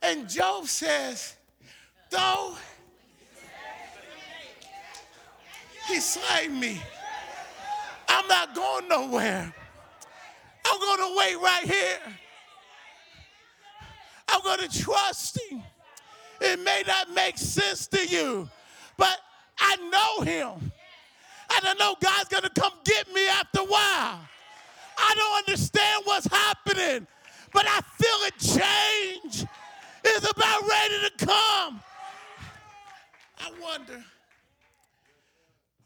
And 0.00 0.28
Job 0.28 0.66
says, 0.66 1.36
though 2.11 2.57
he 5.88 5.96
slay 6.00 6.48
me. 6.48 6.80
I'm 8.09 8.26
not 8.28 8.55
going 8.55 8.88
nowhere. 8.88 9.53
I'm 10.64 10.80
going 10.80 10.98
to 10.98 11.16
wait 11.18 11.40
right 11.40 11.64
here. 11.64 11.98
I'm 14.28 14.42
going 14.42 14.68
to 14.68 14.78
trust 14.82 15.38
him. 15.50 15.62
It 16.45 16.59
may 16.61 16.82
not 16.86 17.09
make 17.14 17.38
sense 17.38 17.86
to 17.88 18.05
you, 18.05 18.51
but 18.97 19.16
I 19.61 19.76
know 19.76 20.24
him. 20.24 20.72
And 21.55 21.68
I 21.68 21.74
know 21.78 21.95
God's 22.01 22.28
going 22.28 22.43
to 22.43 22.61
come 22.61 22.72
get 22.84 23.12
me 23.14 23.28
after 23.28 23.61
a 23.61 23.64
while. 23.64 24.20
I 24.99 25.14
don't 25.14 25.38
understand 25.38 26.03
what's 26.05 26.26
happening, 26.26 27.07
but 27.53 27.64
I 27.68 27.80
feel 27.80 28.16
a 28.26 28.59
change 28.59 29.47
is 30.05 30.30
about 30.30 30.68
ready 30.68 30.95
to 31.09 31.26
come. 31.26 31.80
I 33.38 33.53
wonder 33.61 34.03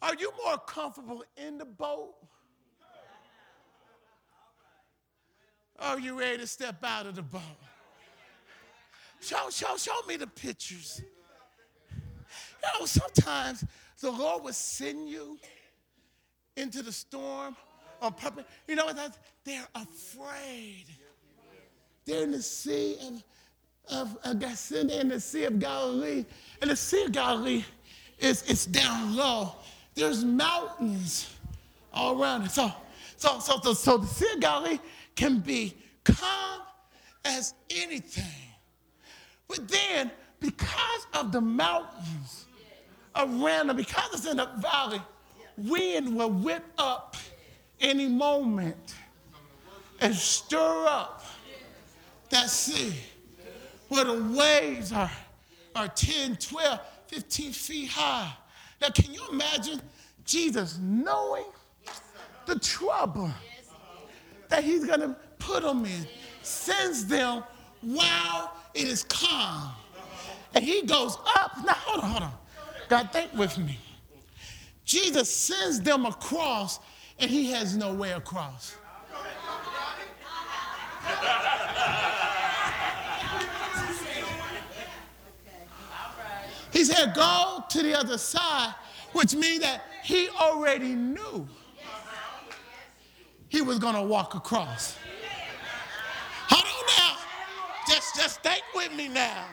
are 0.02 0.14
you 0.14 0.30
more 0.44 0.58
comfortable 0.58 1.24
in 1.36 1.58
the 1.58 1.64
boat? 1.64 2.14
Or 5.78 5.86
are 5.86 6.00
you 6.00 6.18
ready 6.18 6.38
to 6.38 6.46
step 6.46 6.82
out 6.82 7.06
of 7.06 7.16
the 7.16 7.22
boat? 7.22 7.42
Show, 9.26 9.50
show, 9.50 9.76
show 9.76 10.06
me 10.06 10.14
the 10.16 10.28
pictures. 10.28 11.02
You 11.92 12.78
know, 12.78 12.86
sometimes 12.86 13.64
the 14.00 14.08
Lord 14.08 14.44
will 14.44 14.52
send 14.52 15.08
you 15.08 15.36
into 16.56 16.80
the 16.80 16.92
storm 16.92 17.56
on 18.00 18.12
purpose. 18.12 18.44
You 18.68 18.76
know 18.76 18.84
what? 18.84 19.18
They're 19.44 19.66
afraid. 19.74 20.84
They're 22.04 22.22
in 22.22 22.30
the 22.30 22.40
sea 22.40 22.98
of, 23.90 24.16
of, 24.22 24.38
Gethsemane, 24.38 24.90
in 24.90 25.08
the 25.08 25.18
Sea 25.18 25.46
of 25.46 25.58
Galilee. 25.58 26.24
And 26.62 26.70
the 26.70 26.76
Sea 26.76 27.06
of 27.06 27.10
Galilee 27.10 27.64
is 28.20 28.44
it's 28.46 28.64
down 28.66 29.16
low. 29.16 29.56
There's 29.96 30.24
mountains 30.24 31.34
all 31.92 32.22
around 32.22 32.44
it. 32.44 32.52
So, 32.52 32.70
so, 33.16 33.40
so, 33.40 33.58
so, 33.60 33.72
so 33.72 33.96
the 33.96 34.06
Sea 34.06 34.34
of 34.34 34.40
Galilee 34.40 34.78
can 35.16 35.40
be 35.40 35.74
calm 36.04 36.60
as 37.24 37.54
anything. 37.70 38.46
But 39.48 39.68
then, 39.68 40.10
because 40.40 41.06
of 41.14 41.32
the 41.32 41.40
mountains 41.40 42.46
around 43.14 43.68
them, 43.68 43.76
because 43.76 44.12
it's 44.12 44.26
in 44.26 44.40
a 44.40 44.54
valley, 44.58 45.00
wind 45.56 46.16
will 46.16 46.30
whip 46.30 46.64
up 46.78 47.16
any 47.80 48.08
moment 48.08 48.94
and 50.00 50.14
stir 50.14 50.86
up 50.86 51.24
that 52.30 52.50
sea 52.50 52.92
where 53.88 54.04
the 54.04 54.22
waves 54.36 54.92
are, 54.92 55.10
are 55.74 55.88
10, 55.88 56.36
12, 56.36 56.80
15 57.06 57.52
feet 57.52 57.88
high. 57.88 58.32
Now, 58.80 58.88
can 58.88 59.12
you 59.14 59.22
imagine 59.30 59.80
Jesus 60.24 60.78
knowing 60.78 61.44
the 62.46 62.58
trouble 62.58 63.30
that 64.48 64.64
he's 64.64 64.84
going 64.84 65.00
to 65.00 65.16
put 65.38 65.62
them 65.62 65.84
in, 65.84 66.06
sends 66.42 67.06
them 67.06 67.42
while 67.80 68.55
it 68.76 68.88
is 68.88 69.04
calm. 69.04 69.72
And 70.54 70.64
he 70.64 70.82
goes 70.82 71.16
up. 71.36 71.52
Now, 71.64 71.72
hold 71.74 72.04
on, 72.04 72.10
hold 72.10 72.22
on. 72.24 72.32
God, 72.88 73.10
think 73.12 73.32
with 73.34 73.58
me. 73.58 73.78
Jesus 74.84 75.32
sends 75.32 75.80
them 75.80 76.06
across, 76.06 76.78
and 77.18 77.30
he 77.30 77.50
has 77.50 77.76
no 77.76 77.92
way 77.92 78.12
across. 78.12 78.76
He 86.72 86.84
said, 86.84 87.14
Go 87.14 87.64
to 87.70 87.82
the 87.82 87.98
other 87.98 88.18
side, 88.18 88.74
which 89.12 89.34
means 89.34 89.60
that 89.60 89.82
he 90.04 90.28
already 90.28 90.94
knew 90.94 91.48
he 93.48 93.62
was 93.62 93.78
going 93.78 93.94
to 93.94 94.02
walk 94.02 94.34
across. 94.34 94.96
Just, 97.88 98.16
just 98.16 98.42
think 98.42 98.62
with 98.74 98.92
me 98.94 99.08
now. 99.08 99.44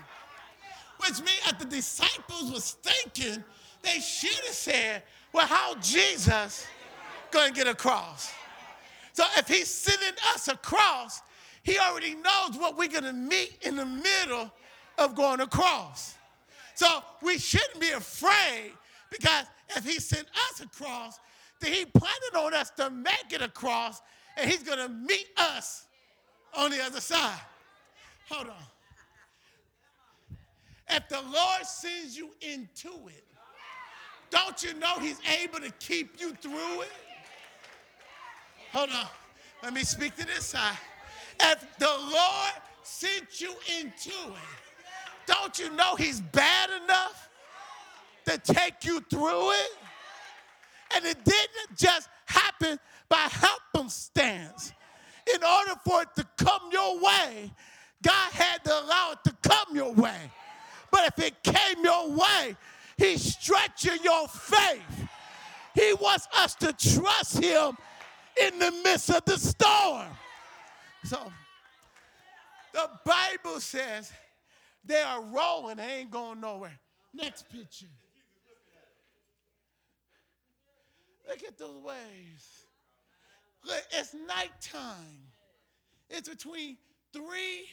Which 0.97 1.19
means 1.19 1.41
that 1.45 1.59
the 1.59 1.65
disciples 1.65 2.51
was 2.51 2.77
thinking 2.81 3.43
they 3.81 3.99
should 3.99 4.45
have 4.45 4.53
said, 4.53 5.03
well, 5.33 5.45
how 5.45 5.75
Jesus 5.75 6.65
going 7.31 7.49
to 7.49 7.55
get 7.55 7.67
across? 7.67 8.31
So 9.13 9.23
if 9.37 9.47
he's 9.47 9.67
sending 9.67 10.13
us 10.33 10.47
across, 10.47 11.21
he 11.63 11.77
already 11.77 12.15
knows 12.15 12.57
what 12.57 12.77
we're 12.77 12.87
going 12.87 13.03
to 13.03 13.13
meet 13.13 13.57
in 13.61 13.75
the 13.75 13.85
middle 13.85 14.51
of 14.97 15.15
going 15.15 15.41
across. 15.41 16.15
So 16.75 16.87
we 17.21 17.37
shouldn't 17.37 17.79
be 17.79 17.91
afraid 17.91 18.71
because 19.11 19.45
if 19.75 19.85
he 19.85 19.99
sent 19.99 20.27
us 20.51 20.61
across, 20.61 21.19
then 21.59 21.73
he 21.73 21.85
planted 21.85 22.37
on 22.37 22.53
us 22.53 22.71
to 22.71 22.89
make 22.89 23.31
it 23.31 23.41
across, 23.41 24.01
and 24.37 24.49
he's 24.49 24.63
going 24.63 24.79
to 24.79 24.89
meet 24.89 25.27
us 25.37 25.85
on 26.55 26.71
the 26.71 26.83
other 26.83 26.99
side. 26.99 27.39
Hold 28.29 28.49
on. 28.49 28.55
If 30.89 31.09
the 31.09 31.21
Lord 31.21 31.65
sends 31.65 32.17
you 32.17 32.29
into 32.41 32.89
it, 33.07 33.25
don't 34.29 34.61
you 34.63 34.73
know 34.75 34.99
he's 34.99 35.19
able 35.41 35.59
to 35.59 35.71
keep 35.79 36.19
you 36.19 36.33
through 36.33 36.81
it? 36.81 36.91
Hold 38.71 38.89
on. 38.89 39.07
Let 39.61 39.73
me 39.73 39.83
speak 39.83 40.15
to 40.17 40.25
this 40.25 40.45
side. 40.45 40.77
If 41.39 41.65
the 41.77 41.85
Lord 41.85 42.53
sent 42.83 43.39
you 43.39 43.53
into 43.79 44.09
it, 44.09 45.25
don't 45.25 45.57
you 45.57 45.69
know 45.75 45.95
he's 45.95 46.19
bad 46.19 46.69
enough 46.83 47.29
to 48.25 48.37
take 48.39 48.83
you 48.83 48.99
through 49.09 49.51
it? 49.51 49.69
And 50.95 51.05
it 51.05 51.23
didn't 51.23 51.77
just 51.77 52.09
happen 52.25 52.79
by 53.09 53.17
happenstance. 53.17 54.73
In 55.33 55.43
order 55.43 55.73
for 55.85 56.01
it 56.01 56.09
to 56.17 56.27
come 56.37 56.69
your 56.71 56.97
way, 56.97 57.51
God 58.03 58.31
had 58.33 58.63
to 58.65 58.71
allow 58.71 59.13
it 59.13 59.19
to 59.23 59.49
come 59.49 59.75
your 59.75 59.93
way. 59.93 60.31
But 60.91 61.07
if 61.07 61.25
it 61.25 61.41
came 61.41 61.83
your 61.83 62.11
way, 62.11 62.55
He's 62.97 63.33
stretching 63.35 63.97
your 64.03 64.27
faith. 64.27 65.07
He 65.73 65.93
wants 65.99 66.27
us 66.37 66.53
to 66.55 66.73
trust 66.73 67.39
Him 67.39 67.75
in 68.39 68.59
the 68.59 68.71
midst 68.83 69.09
of 69.09 69.25
the 69.25 69.37
storm. 69.37 70.07
So, 71.05 71.19
the 72.73 72.89
Bible 73.05 73.59
says 73.59 74.11
they 74.85 75.01
are 75.01 75.21
rolling, 75.21 75.77
they 75.77 76.01
ain't 76.01 76.11
going 76.11 76.39
nowhere. 76.39 76.77
Next 77.13 77.49
picture. 77.49 77.87
Look 81.27 81.43
at 81.43 81.57
those 81.57 81.81
waves. 81.83 82.65
Look, 83.65 83.83
it's 83.91 84.13
nighttime. 84.27 85.27
It's 86.09 86.27
between 86.27 86.77
three 87.13 87.67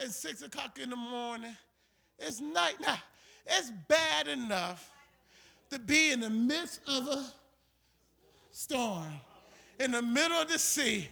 and 0.00 0.10
six 0.10 0.42
o'clock 0.42 0.78
in 0.78 0.90
the 0.90 0.96
morning. 0.96 1.56
It's 2.18 2.40
night. 2.40 2.76
Now, 2.80 2.98
it's 3.46 3.72
bad 3.88 4.28
enough 4.28 4.90
to 5.70 5.78
be 5.78 6.12
in 6.12 6.20
the 6.20 6.30
midst 6.30 6.80
of 6.88 7.06
a 7.08 7.24
storm, 8.50 9.12
in 9.78 9.92
the 9.92 10.02
middle 10.02 10.40
of 10.40 10.48
the 10.48 10.58
sea, 10.58 11.08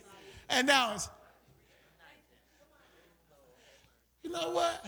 and 0.49 0.67
now 0.67 0.95
it's. 0.95 1.09
You 4.23 4.33
know 4.33 4.51
what? 4.51 4.85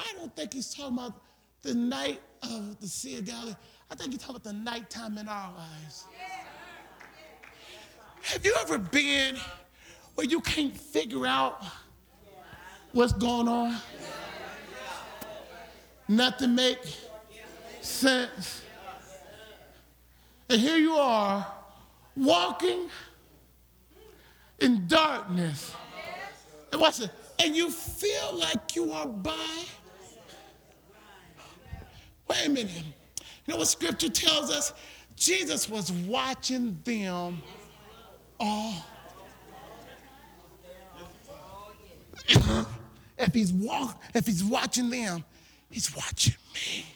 I 0.00 0.12
don't 0.16 0.34
think 0.34 0.54
he's 0.54 0.74
talking 0.74 0.96
about 0.96 1.20
the 1.60 1.74
night 1.74 2.22
of 2.42 2.80
the 2.80 2.86
Sea 2.86 3.18
of 3.18 3.26
Galilee. 3.26 3.54
I 3.90 3.94
think 3.94 4.12
he's 4.12 4.20
talking 4.20 4.36
about 4.36 4.44
the 4.44 4.52
nighttime 4.54 5.18
in 5.18 5.28
our 5.28 5.52
lives. 5.54 6.06
Have 8.22 8.44
you 8.44 8.56
ever 8.60 8.78
been 8.78 9.36
where 10.14 10.26
you 10.26 10.40
can't 10.40 10.76
figure 10.76 11.26
out 11.26 11.62
what's 12.96 13.12
going 13.12 13.46
on? 13.46 13.76
Nothing 16.08 16.54
make 16.54 16.78
sense. 17.82 18.62
And 20.48 20.60
here 20.60 20.78
you 20.78 20.94
are 20.94 21.46
walking 22.16 22.88
in 24.60 24.86
darkness. 24.86 25.74
And 26.72 26.80
watch 26.80 27.00
it. 27.00 27.10
And 27.38 27.54
you 27.54 27.70
feel 27.70 28.38
like 28.38 28.74
you 28.74 28.90
are 28.92 29.06
by. 29.06 29.64
Wait 32.28 32.46
a 32.46 32.48
minute. 32.48 32.72
You 32.74 33.52
know 33.52 33.56
what 33.58 33.68
scripture 33.68 34.08
tells 34.08 34.50
us? 34.50 34.72
Jesus 35.16 35.68
was 35.68 35.92
watching 35.92 36.78
them 36.84 37.42
all. 38.40 38.74
if 43.18 43.34
he's 43.34 43.52
walk, 43.52 44.02
if 44.14 44.26
he's 44.26 44.44
watching 44.44 44.90
them, 44.90 45.24
he's 45.70 45.94
watching 45.94 46.34
me. 46.54 46.86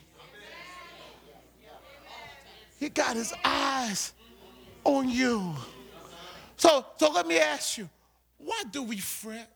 He 2.79 2.89
got 2.89 3.16
his 3.16 3.35
eyes 3.45 4.14
on 4.85 5.09
you. 5.09 5.55
So, 6.57 6.87
so 6.97 7.11
let 7.12 7.27
me 7.27 7.39
ask 7.39 7.79
you, 7.79 7.89
why 8.39 8.62
do 8.71 8.83
we 8.83 8.99
fret? 8.99 9.51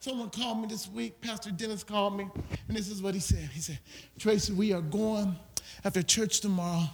Someone 0.00 0.30
called 0.30 0.60
me 0.60 0.66
this 0.66 0.88
week, 0.88 1.20
Pastor 1.20 1.50
Dennis 1.52 1.84
called 1.84 2.16
me, 2.16 2.28
and 2.68 2.76
this 2.76 2.88
is 2.88 3.00
what 3.00 3.14
he 3.14 3.20
said. 3.20 3.48
He 3.52 3.60
said, 3.60 3.78
Tracy, 4.18 4.52
we 4.52 4.72
are 4.72 4.80
going 4.80 5.36
after 5.84 6.02
church 6.02 6.40
tomorrow. 6.40 6.84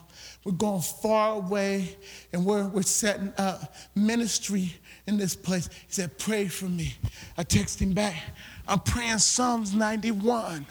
We're 0.44 0.52
going 0.52 0.80
far 0.80 1.36
away, 1.36 1.96
and 2.32 2.44
we're, 2.44 2.66
we're 2.68 2.82
setting 2.82 3.32
up 3.38 3.74
ministry 3.94 4.74
in 5.06 5.18
this 5.18 5.34
place. 5.34 5.68
He 5.68 5.92
said, 5.92 6.16
Pray 6.18 6.46
for 6.46 6.66
me. 6.66 6.94
I 7.36 7.42
text 7.42 7.80
him 7.80 7.92
back. 7.92 8.16
I'm 8.66 8.80
praying 8.80 9.18
Psalms 9.18 9.74
91. 9.74 10.66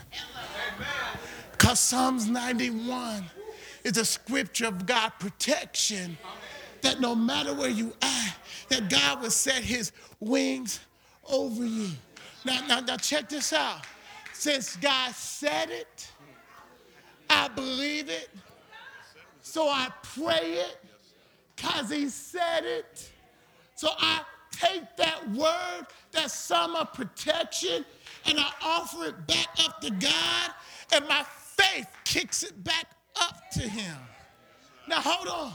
Because 1.52 1.80
Psalms 1.80 2.28
91 2.28 3.24
is 3.84 3.98
a 3.98 4.06
scripture 4.06 4.68
of 4.68 4.86
God 4.86 5.12
protection. 5.20 6.18
That 6.82 7.02
no 7.02 7.16
matter 7.16 7.54
where 7.54 7.70
you 7.70 7.94
are, 8.02 8.28
that 8.70 8.90
God 8.90 9.22
will 9.22 9.32
set 9.32 9.64
his 9.64 9.92
wings 10.20 10.80
over 11.28 11.66
you. 11.66 11.90
Now, 12.46 12.62
now, 12.68 12.80
now 12.82 12.98
check 12.98 13.30
this 13.30 13.52
out. 13.54 13.82
Since 14.34 14.76
God 14.78 15.14
said 15.14 15.70
it, 15.70 16.12
I 17.30 17.48
believe 17.50 18.10
it. 18.10 18.30
So 19.42 19.68
I 19.68 19.90
pray 20.04 20.54
it 20.54 20.78
because 21.56 21.90
he 21.90 22.10
said 22.10 22.66
it. 22.66 23.10
So 23.76 23.90
I 24.00 24.22
take 24.52 24.96
that 24.98 25.30
word, 25.32 25.88
that 26.12 26.32
summer 26.32 26.86
protection, 26.86 27.86
and 28.26 28.40
I 28.40 28.52
offer 28.62 29.06
it 29.06 29.28
back 29.28 29.48
up 29.64 29.80
to 29.82 29.92
God, 29.92 30.52
and 30.94 31.08
my 31.08 31.24
faith 31.24 31.88
kicks 32.04 32.44
it 32.44 32.64
back 32.64 32.88
up 33.22 33.50
to 33.52 33.62
him. 33.62 33.96
Now 34.88 35.02
hold 35.02 35.28
on. 35.28 35.54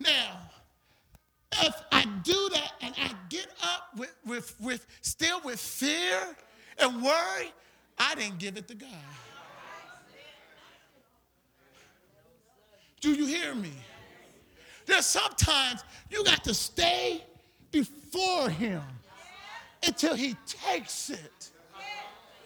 Now, 0.00 0.40
if 1.52 1.74
I 1.92 2.04
do 2.22 2.48
that 2.52 2.72
and 2.80 2.94
I 2.98 3.12
get 3.28 3.46
up 3.62 3.90
with, 3.96 4.14
with, 4.24 4.54
with 4.60 4.86
still 5.02 5.40
with 5.44 5.60
fear 5.60 6.18
and 6.78 7.02
worry, 7.02 7.52
I 7.98 8.14
didn't 8.14 8.38
give 8.38 8.56
it 8.56 8.66
to 8.68 8.74
God. 8.74 8.88
Do 13.00 13.12
you 13.12 13.26
hear 13.26 13.54
me? 13.54 13.72
There's 14.86 15.06
sometimes 15.06 15.84
you 16.10 16.24
got 16.24 16.44
to 16.44 16.54
stay 16.54 17.24
before 17.70 18.48
him 18.50 18.82
until 19.86 20.14
he 20.14 20.36
takes 20.46 21.10
it. 21.10 21.50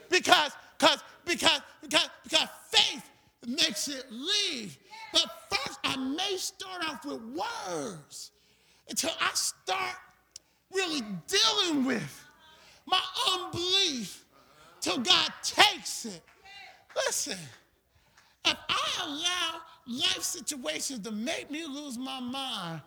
Because, 0.09 0.53
because, 0.79 1.03
because, 1.25 1.61
because, 1.81 2.09
because 2.23 2.49
faith 2.71 3.11
makes 3.47 3.89
it 3.89 4.05
leave. 4.11 4.77
But 5.13 5.31
first, 5.51 5.79
I 5.85 5.97
may 5.97 6.37
start 6.37 6.85
off 6.85 7.05
with 7.05 7.21
words 7.23 8.31
until 8.89 9.11
I 9.21 9.31
start 9.35 9.97
really 10.73 11.03
dealing 11.27 11.85
with 11.85 12.25
my 12.87 13.01
unbelief 13.33 14.25
till 14.81 14.99
God 14.99 15.33
takes 15.43 16.05
it. 16.05 16.21
Listen, 17.07 17.39
if 18.45 18.57
I 18.69 19.05
allow 19.05 19.61
life 19.87 20.23
situations 20.23 21.01
that 21.01 21.15
make 21.15 21.51
me 21.51 21.67
lose 21.67 21.99
my 21.99 22.21
mind, 22.21 22.81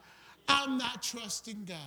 I'm 0.48 0.78
not 0.78 1.02
trusting 1.04 1.66
God. 1.66 1.78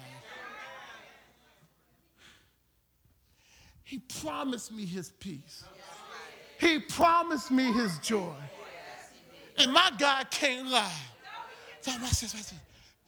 He 3.82 3.98
promised 4.20 4.72
me 4.72 4.84
his 4.84 5.10
peace. 5.18 5.64
He 6.60 6.78
promised 6.78 7.50
me 7.50 7.72
his 7.72 7.98
joy. 7.98 8.34
And 9.58 9.72
my 9.72 9.90
God 9.98 10.30
can't 10.30 10.68
lie. 10.68 10.92
So 11.80 11.90
this, 11.98 12.34
watch 12.34 12.52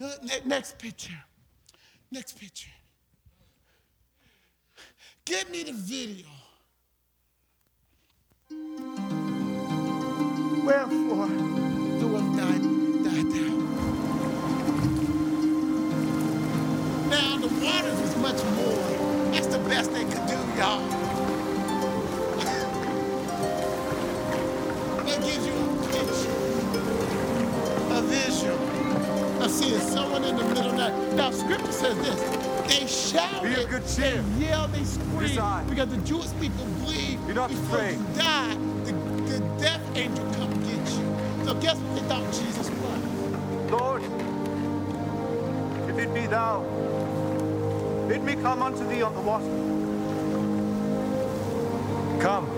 this. 0.03 0.32
Uh, 0.32 0.38
next 0.44 0.78
picture. 0.78 1.12
Next 2.11 2.38
picture. 2.38 2.70
Give 5.24 5.48
me 5.50 5.62
the 5.62 5.72
video. 5.72 6.26
Wherefore 10.64 11.71
doeth 12.12 12.36
thy, 12.36 12.58
thy 13.08 13.22
thou? 13.22 13.52
Now 17.08 17.38
the 17.38 17.48
waters 17.64 17.98
was 18.00 18.16
much 18.16 18.44
more. 18.56 19.30
That's 19.32 19.46
the 19.46 19.58
best 19.60 19.92
they 19.92 20.04
could 20.04 20.26
do, 20.26 20.36
y'all. 20.58 20.86
that 25.06 25.22
gives 25.24 25.46
you 25.46 25.52
a 25.52 25.56
picture, 25.88 26.36
a 27.90 28.02
vision 28.02 28.58
of 29.42 29.50
seeing 29.50 29.80
someone 29.80 30.24
in 30.24 30.36
the 30.36 30.44
middle 30.44 30.68
of 30.70 30.76
that. 30.76 30.92
Now, 31.14 31.30
scripture 31.30 31.72
says 31.72 31.96
this. 31.98 32.20
They 32.68 32.86
shouted, 32.86 33.54
Be 33.54 33.62
of 33.62 33.70
good 33.70 33.86
cheer. 33.88 34.22
they 34.22 34.46
yelled, 34.46 34.72
they 34.72 34.84
scream. 34.84 35.66
Because 35.68 35.88
the 35.88 35.96
Jewish 36.04 36.30
people 36.40 36.64
believe 36.82 37.26
Be 37.26 37.32
not 37.32 37.48
before 37.48 37.78
afraid. 37.78 37.98
you 37.98 38.06
die, 38.16 38.54
the, 38.84 38.92
the 39.30 39.38
death 39.58 39.80
angel 39.96 40.24
come 40.34 40.52
get 40.64 40.92
you. 40.92 41.01
So 41.53 41.61
guess 41.61 41.76
what 41.76 42.09
they 42.09 42.24
Jesus 42.32 42.70
was? 42.70 43.70
Lord, 43.70 44.03
if 45.90 45.98
it 45.98 46.14
be 46.14 46.26
thou, 46.26 46.62
bid 48.09 48.24
me 48.24 48.36
come 48.36 48.62
unto 48.62 48.88
thee 48.88 49.03
on 49.03 49.14
the 49.14 49.20
water. 49.20 49.44
Come. 52.22 52.51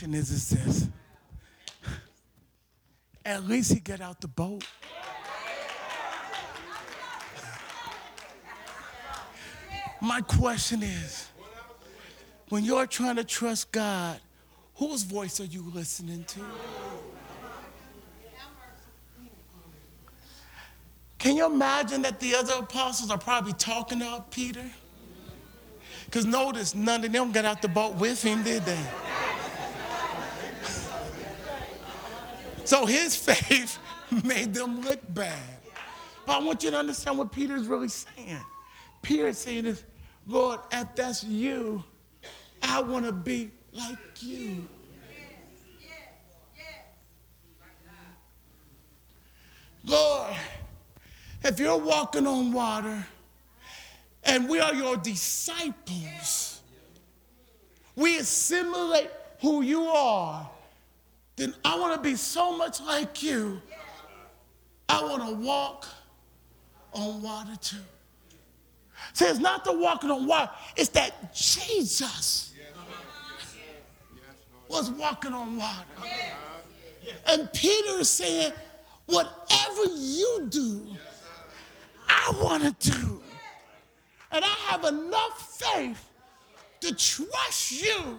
Question 0.00 0.14
is, 0.14 0.30
is 0.30 0.48
this. 0.48 0.88
At 3.22 3.44
least 3.44 3.74
he 3.74 3.80
get 3.80 4.00
out 4.00 4.18
the 4.22 4.28
boat. 4.28 4.64
My 10.00 10.22
question 10.22 10.82
is, 10.82 11.28
when 12.48 12.64
you're 12.64 12.86
trying 12.86 13.16
to 13.16 13.24
trust 13.24 13.72
God, 13.72 14.18
whose 14.76 15.02
voice 15.02 15.38
are 15.38 15.44
you 15.44 15.70
listening 15.74 16.24
to? 16.24 16.40
Can 21.18 21.36
you 21.36 21.44
imagine 21.44 22.00
that 22.02 22.18
the 22.20 22.34
other 22.36 22.54
apostles 22.60 23.10
are 23.10 23.18
probably 23.18 23.52
talking 23.52 24.00
about 24.00 24.30
Peter? 24.30 24.64
Because 26.06 26.24
notice, 26.24 26.74
none 26.74 27.04
of 27.04 27.12
them 27.12 27.32
got 27.32 27.44
out 27.44 27.60
the 27.60 27.68
boat 27.68 27.96
with 27.96 28.22
him, 28.22 28.42
did 28.42 28.64
they? 28.64 28.80
So 32.70 32.86
his 32.86 33.16
faith 33.28 33.78
made 34.22 34.54
them 34.54 34.80
look 34.82 35.00
bad. 35.12 35.58
But 36.24 36.40
I 36.40 36.44
want 36.44 36.62
you 36.62 36.70
to 36.70 36.76
understand 36.76 37.18
what 37.18 37.32
Peter 37.32 37.56
is 37.56 37.66
really 37.66 37.88
saying. 37.88 38.38
Peter's 39.02 39.38
saying 39.38 39.66
is, 39.66 39.82
Lord, 40.24 40.60
if 40.70 40.94
that's 40.94 41.24
you, 41.24 41.82
I 42.62 42.80
want 42.80 43.06
to 43.06 43.12
be 43.12 43.50
like 43.72 43.98
you. 44.20 44.68
Lord, 49.82 50.36
if 51.42 51.58
you're 51.58 51.76
walking 51.76 52.26
on 52.28 52.52
water 52.52 53.04
and 54.22 54.48
we 54.48 54.60
are 54.60 54.74
your 54.74 54.96
disciples, 54.96 56.60
we 57.96 58.18
assimilate 58.18 59.10
who 59.40 59.62
you 59.62 59.86
are, 59.86 60.48
then 61.40 61.54
I 61.64 61.78
want 61.78 61.94
to 61.94 62.06
be 62.06 62.16
so 62.16 62.54
much 62.54 62.82
like 62.82 63.22
you. 63.22 63.62
I 64.90 65.02
want 65.02 65.26
to 65.26 65.34
walk 65.42 65.86
on 66.92 67.22
water 67.22 67.56
too. 67.58 67.78
See, 69.14 69.24
it's 69.24 69.38
not 69.38 69.64
the 69.64 69.72
walking 69.72 70.10
on 70.10 70.26
water, 70.26 70.50
it's 70.76 70.90
that 70.90 71.34
Jesus 71.34 72.52
was 74.68 74.90
walking 74.90 75.32
on 75.32 75.56
water. 75.56 75.86
And 77.26 77.50
Peter 77.54 78.00
is 78.00 78.10
saying, 78.10 78.52
whatever 79.06 79.84
you 79.96 80.46
do, 80.50 80.86
I 82.06 82.34
want 82.42 82.80
to 82.80 82.90
do. 82.90 83.22
And 84.30 84.44
I 84.44 84.56
have 84.68 84.84
enough 84.84 85.58
faith 85.58 86.06
to 86.82 86.94
trust 86.94 87.82
you 87.82 88.18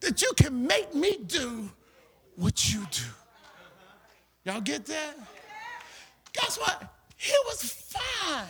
that 0.00 0.20
you 0.20 0.30
can 0.36 0.66
make 0.66 0.94
me 0.94 1.16
do 1.26 1.70
what 2.40 2.72
you 2.72 2.80
do. 2.90 3.02
Y'all 4.44 4.62
get 4.62 4.86
that? 4.86 5.14
Guess 6.32 6.58
what? 6.58 6.82
He 7.16 7.34
was 7.46 7.62
fine 7.62 8.46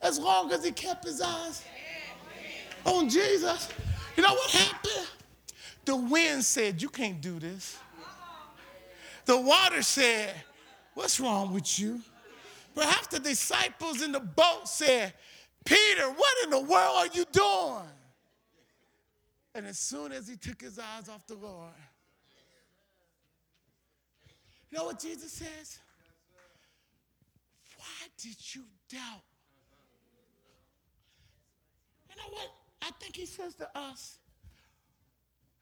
as 0.00 0.18
long 0.18 0.52
as 0.52 0.64
he 0.64 0.70
kept 0.70 1.04
his 1.04 1.20
eyes 1.20 1.64
on 2.84 3.08
Jesus. 3.08 3.68
You 4.16 4.22
know 4.22 4.32
what 4.32 4.50
happened? 4.50 5.08
The 5.84 5.96
wind 5.96 6.44
said, 6.44 6.80
You 6.80 6.88
can't 6.88 7.20
do 7.20 7.40
this. 7.40 7.76
The 9.24 9.40
water 9.40 9.82
said, 9.82 10.32
What's 10.94 11.18
wrong 11.18 11.52
with 11.52 11.80
you? 11.80 12.00
Perhaps 12.76 13.08
the 13.08 13.18
disciples 13.18 14.02
in 14.02 14.12
the 14.12 14.20
boat 14.20 14.68
said, 14.68 15.12
Peter, 15.64 16.08
what 16.08 16.44
in 16.44 16.50
the 16.50 16.60
world 16.60 16.96
are 16.96 17.06
you 17.08 17.24
doing? 17.32 17.90
And 19.54 19.66
as 19.66 19.78
soon 19.78 20.12
as 20.12 20.28
he 20.28 20.36
took 20.36 20.60
his 20.60 20.78
eyes 20.78 21.08
off 21.08 21.26
the 21.26 21.34
Lord, 21.34 21.72
you 24.72 24.78
know 24.78 24.84
what 24.84 24.98
Jesus 24.98 25.30
says? 25.30 25.78
Why 27.76 28.08
did 28.16 28.36
you 28.54 28.62
doubt? 28.90 29.22
You 32.08 32.16
know 32.16 32.30
what? 32.30 32.48
I 32.80 32.90
think 32.98 33.16
he 33.16 33.26
says 33.26 33.54
to 33.56 33.68
us, 33.78 34.16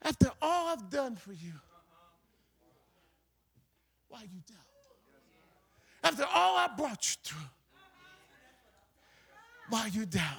after 0.01 0.31
all 0.41 0.69
I've 0.69 0.89
done 0.89 1.17
for 1.17 1.33
you, 1.33 1.51
why 4.07 4.21
you 4.21 4.39
doubt? 4.47 4.57
After 6.03 6.25
all 6.33 6.57
I 6.57 6.69
brought 6.77 7.05
you 7.05 7.15
through, 7.23 7.49
why 9.69 9.87
you 9.91 10.05
doubt? 10.05 10.37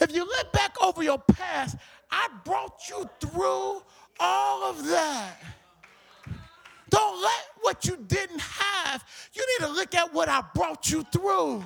If 0.00 0.14
you 0.14 0.24
look 0.24 0.52
back 0.52 0.74
over 0.82 1.02
your 1.02 1.18
past, 1.18 1.76
I 2.10 2.28
brought 2.44 2.88
you 2.88 3.08
through 3.20 3.82
all 4.18 4.64
of 4.64 4.86
that. 4.86 5.36
Don't 6.90 7.20
let 7.20 7.44
what 7.60 7.84
you 7.84 7.96
didn't 8.06 8.40
have, 8.40 9.04
you 9.32 9.44
need 9.46 9.66
to 9.66 9.72
look 9.72 9.94
at 9.94 10.12
what 10.12 10.28
I 10.28 10.42
brought 10.54 10.90
you 10.90 11.02
through. 11.12 11.64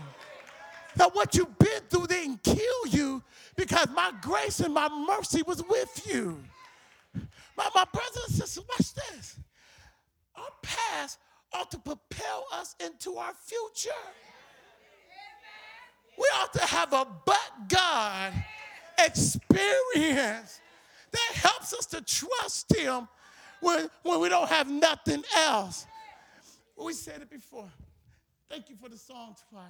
That 0.97 1.15
what 1.15 1.35
you've 1.35 1.59
been 1.59 1.83
through 1.89 2.09
didn't 2.09 2.43
kill 2.43 2.87
you 2.89 3.23
because 3.57 3.89
my 3.95 4.13
grace 4.23 4.61
and 4.61 4.75
my 4.75 4.89
mercy 4.89 5.43
was 5.43 5.63
with 5.69 6.07
you. 6.11 6.43
My, 7.57 7.69
my 7.75 7.85
brothers 7.93 8.25
and 8.29 8.35
sisters, 8.37 8.65
watch 8.69 8.95
this. 8.95 9.39
Our 10.35 10.49
past 10.63 11.19
ought 11.53 11.71
to 11.71 11.79
propel 11.79 12.47
us 12.53 12.75
into 12.85 13.17
our 13.17 13.35
future. 13.35 13.91
We 16.19 16.25
ought 16.37 16.53
to 16.55 16.65
have 16.65 16.93
a 16.93 17.07
but 17.25 17.51
God 17.69 18.33
experience 18.99 20.61
that 21.13 21.31
helps 21.35 21.73
us 21.73 21.87
to 21.87 22.01
trust 22.03 22.75
Him 22.75 23.09
when, 23.61 23.91
when 24.03 24.21
we 24.21 24.29
don't 24.29 24.49
have 24.49 24.71
nothing 24.71 25.23
else. 25.37 25.87
We 26.77 26.93
said 26.93 27.21
it 27.21 27.31
before. 27.31 27.71
Thank 28.49 28.71
you 28.71 28.77
for 28.77 28.89
the 28.89 28.99
song, 28.99 29.37
choir. 29.51 29.67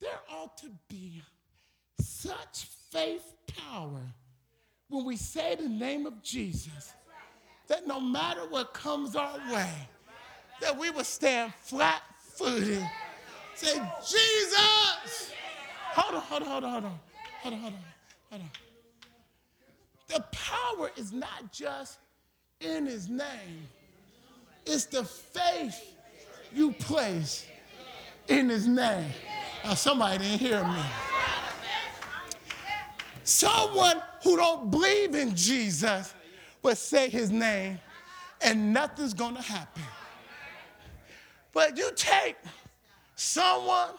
There 0.00 0.18
ought 0.30 0.56
to 0.58 0.70
be 0.88 1.22
such 2.00 2.66
faith 2.90 3.34
power 3.46 4.00
when 4.88 5.04
we 5.04 5.16
say 5.16 5.56
the 5.56 5.68
name 5.68 6.06
of 6.06 6.22
Jesus 6.22 6.92
that 7.66 7.86
no 7.86 8.00
matter 8.00 8.40
what 8.48 8.72
comes 8.72 9.14
our 9.14 9.38
way, 9.52 9.70
that 10.60 10.76
we 10.76 10.90
will 10.90 11.04
stand 11.04 11.52
flat 11.54 12.02
footed. 12.18 12.82
Say, 13.54 13.74
Jesus! 14.08 15.32
Hold 15.92 16.14
on, 16.16 16.22
hold 16.22 16.42
on, 16.42 16.48
hold 16.48 16.64
on, 16.64 16.70
hold 16.70 16.84
on. 16.84 17.00
Hold 17.42 17.54
on, 17.54 17.60
hold 17.60 17.74
on, 17.74 17.80
hold 18.30 18.42
on. 18.42 18.50
The 20.08 20.24
power 20.32 20.90
is 20.96 21.12
not 21.12 21.52
just 21.52 21.98
in 22.60 22.86
his 22.86 23.08
name, 23.08 23.68
it's 24.66 24.86
the 24.86 25.04
faith 25.04 25.94
you 26.52 26.72
place 26.72 27.46
in 28.26 28.48
his 28.48 28.66
name. 28.66 29.10
Now, 29.64 29.74
somebody 29.74 30.18
didn't 30.18 30.40
hear 30.40 30.64
me. 30.64 30.82
Someone 33.24 34.02
who 34.22 34.36
don't 34.36 34.70
believe 34.70 35.14
in 35.14 35.34
Jesus 35.34 36.14
will 36.62 36.74
say 36.74 37.08
his 37.08 37.30
name 37.30 37.78
and 38.40 38.72
nothing's 38.72 39.14
gonna 39.14 39.42
happen. 39.42 39.82
But 41.52 41.76
you 41.76 41.90
take 41.94 42.36
someone 43.16 43.90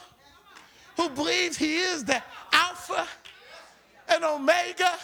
who 0.98 1.10
believes 1.10 1.58
he 1.58 1.78
is 1.78 2.04
the 2.04 2.22
Alpha 2.52 3.08
and 4.08 4.24
Omega, 4.24 4.98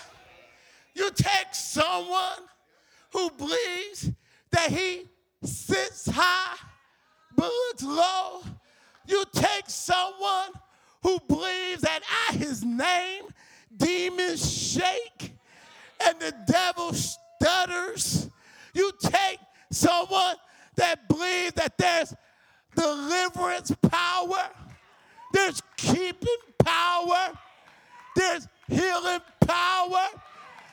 you 0.93 1.11
take 1.11 1.53
someone 1.53 2.39
who 3.15 3.29
believes 3.37 4.11
that 4.51 4.69
he 4.69 5.05
sits 5.41 6.05
high 6.07 6.57
but 7.33 7.81
low. 7.81 8.41
You 9.07 9.23
take 9.33 9.63
someone 9.67 10.49
who 11.01 11.17
believes 11.29 11.81
that 11.83 12.01
at 12.27 12.35
his 12.35 12.65
name, 12.65 13.23
demons 13.77 14.51
shake 14.51 15.33
and 16.05 16.19
the 16.19 16.33
devil 16.45 16.91
stutters. 16.91 18.29
You 18.73 18.91
take 19.01 19.39
someone 19.71 20.35
that 20.75 21.07
believes 21.07 21.53
that 21.53 21.77
there's 21.77 22.13
deliverance 22.75 23.71
power, 23.89 24.49
there's 25.31 25.61
keeping 25.77 26.41
power, 26.59 27.31
there's 28.17 28.49
healing 28.67 29.21
power, 29.47 30.05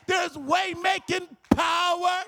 there's 0.09 0.37
way 0.37 0.75
making 0.83 1.29
power, 1.55 2.25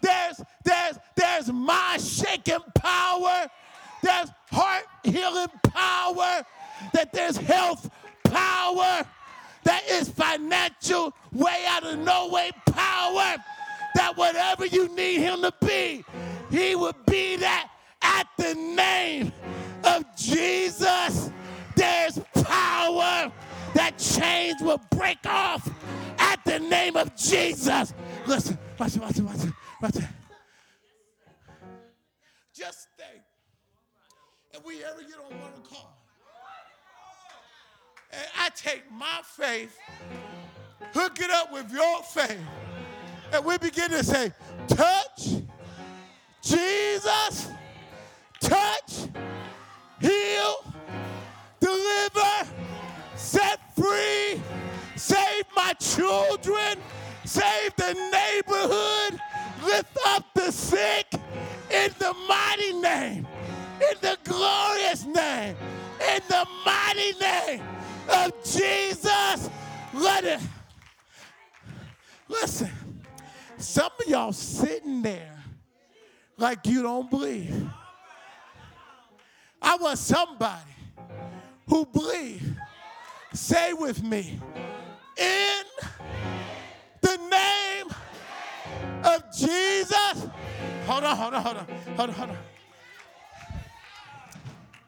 there's 0.00 0.40
there's 0.64 0.98
there's 1.16 1.52
mind 1.52 2.02
shaking 2.02 2.58
power, 2.74 3.46
there's 4.02 4.28
heart 4.50 4.84
healing 5.02 5.48
power, 5.62 6.42
that 6.92 7.12
there's 7.12 7.36
health 7.36 7.90
power, 8.24 9.04
that 9.64 9.82
is 9.88 10.08
financial 10.08 11.12
way 11.32 11.64
out 11.68 11.84
of 11.84 11.98
no 11.98 12.28
way 12.28 12.50
power, 12.66 13.36
that 13.94 14.16
whatever 14.16 14.66
you 14.66 14.88
need 14.94 15.20
him 15.20 15.42
to 15.42 15.52
be, 15.64 16.04
he 16.50 16.74
will 16.74 16.96
be 17.06 17.36
that 17.36 17.70
at 18.02 18.28
the 18.36 18.54
name 18.54 19.32
of 19.84 20.04
Jesus. 20.16 21.30
There's 21.76 22.18
power. 22.42 23.32
That 23.74 23.98
chains 23.98 24.62
will 24.62 24.80
break 24.90 25.18
off 25.26 25.68
name 26.68 26.96
of 26.96 27.14
Jesus. 27.16 27.94
Listen, 28.26 28.58
watch 28.78 28.96
it, 28.96 29.02
watch 29.02 29.18
it, 29.18 29.22
watch 29.22 29.44
it, 29.44 29.52
watch 29.80 29.96
it. 29.96 30.04
Just 32.54 32.88
think, 32.96 33.22
if 34.52 34.64
we 34.64 34.84
ever 34.84 35.00
get 35.00 35.18
on 35.18 35.40
one 35.40 35.52
call, 35.68 35.98
and 38.12 38.26
I 38.38 38.48
take 38.50 38.84
my 38.92 39.20
faith, 39.24 39.76
hook 40.92 41.18
it 41.20 41.30
up 41.30 41.52
with 41.52 41.72
your 41.72 42.02
faith, 42.02 42.38
and 43.32 43.44
we 43.44 43.58
begin 43.58 43.90
to 43.90 44.04
say, 44.04 44.32
touch, 44.68 45.42
Jesus, 46.42 47.48
touch, 48.40 49.08
heal, 50.00 50.72
deliver, 51.58 52.50
set 53.16 53.58
free, 53.74 54.33
my 55.64 55.72
children, 55.74 56.78
save 57.24 57.74
the 57.76 57.94
neighborhood, 58.12 59.18
lift 59.64 59.96
up 60.08 60.24
the 60.34 60.50
sick 60.50 61.06
in 61.70 61.90
the 61.98 62.14
mighty 62.28 62.72
name, 62.74 63.26
in 63.80 63.96
the 64.02 64.18
glorious 64.24 65.06
name, 65.06 65.56
in 66.14 66.20
the 66.28 66.46
mighty 66.66 67.12
name 67.18 67.62
of 68.10 68.32
Jesus. 68.44 69.48
Let 69.94 70.24
it. 70.24 70.40
Listen, 72.28 72.70
some 73.56 73.90
of 74.00 74.06
y'all 74.06 74.32
sitting 74.32 75.00
there 75.00 75.38
like 76.36 76.66
you 76.66 76.82
don't 76.82 77.08
believe. 77.08 77.70
I 79.62 79.76
want 79.76 79.98
somebody 79.98 80.60
who 81.68 81.86
believe. 81.86 82.54
Say 83.32 83.72
with 83.72 84.00
me, 84.00 84.38
in 85.16 85.53
Jesus. 89.36 90.28
Hold 90.86 91.04
on, 91.04 91.16
hold 91.16 91.34
on, 91.34 91.42
hold 91.42 91.56
on, 91.56 91.66
hold 91.96 92.08
on, 92.10 92.14
hold 92.14 92.30
on. 92.30 92.38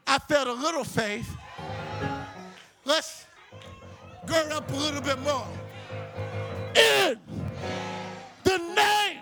I 0.05 0.19
felt 0.19 0.47
a 0.47 0.53
little 0.53 0.83
faith. 0.83 1.29
Let's 2.85 3.25
gird 4.25 4.51
up 4.51 4.71
a 4.71 4.75
little 4.75 5.01
bit 5.01 5.19
more. 5.19 5.47
In 6.75 7.19
the 8.43 8.57
name 8.57 9.19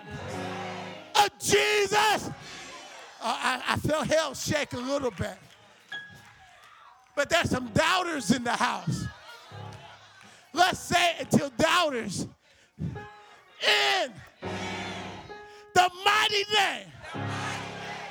of 1.16 1.30
Jesus. 1.40 2.30
Uh, 3.20 3.36
I, 3.42 3.62
I 3.70 3.76
felt 3.76 4.06
hell 4.06 4.34
shake 4.34 4.74
a 4.74 4.78
little 4.78 5.10
bit. 5.10 5.36
But 7.16 7.30
there's 7.30 7.50
some 7.50 7.68
doubters 7.68 8.30
in 8.30 8.44
the 8.44 8.52
house. 8.52 9.04
Let's 10.52 10.78
say 10.78 11.16
it 11.18 11.32
until 11.32 11.50
doubters. 11.56 12.28
In 12.78 14.12
the 15.86 15.94
mighty 16.04 16.44
name, 16.52 16.92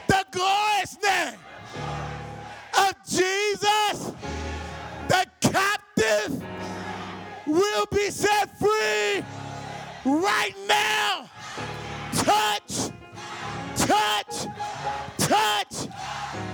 the 0.08 0.26
glorious 0.32 0.98
name 1.04 1.40
of 2.78 2.94
Jesus, 3.06 4.12
the 5.10 5.26
captive 5.42 6.44
will 7.46 7.86
be 7.92 8.10
set 8.10 8.58
free 8.60 9.24
right 10.06 10.54
now. 10.68 11.30
Touch, 12.14 12.92
touch, 13.76 14.48
touch, 15.18 15.88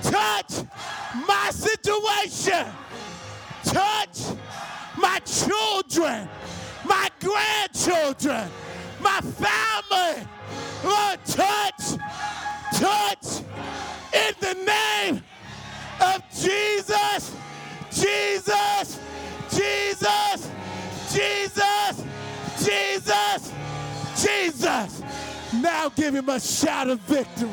touch 0.01 0.65
my 1.27 1.51
situation. 1.51 2.65
Touch 3.63 4.21
my 4.97 5.19
children, 5.19 6.27
my 6.83 7.09
grandchildren, 7.19 8.49
my 8.99 9.21
family. 9.21 10.27
Lord, 10.83 11.19
touch, 11.25 11.99
touch 12.73 13.43
in 14.13 14.33
the 14.39 14.53
name 14.65 15.23
of 16.01 16.23
Jesus, 16.31 17.35
Jesus, 17.91 18.99
Jesus, 19.51 20.59
Jesus, 21.13 22.03
Jesus, 22.63 23.53
Jesus. 24.21 25.03
Now 25.53 25.89
give 25.89 26.15
him 26.15 26.29
a 26.29 26.39
shout 26.39 26.89
of 26.89 26.99
victory. 27.01 27.49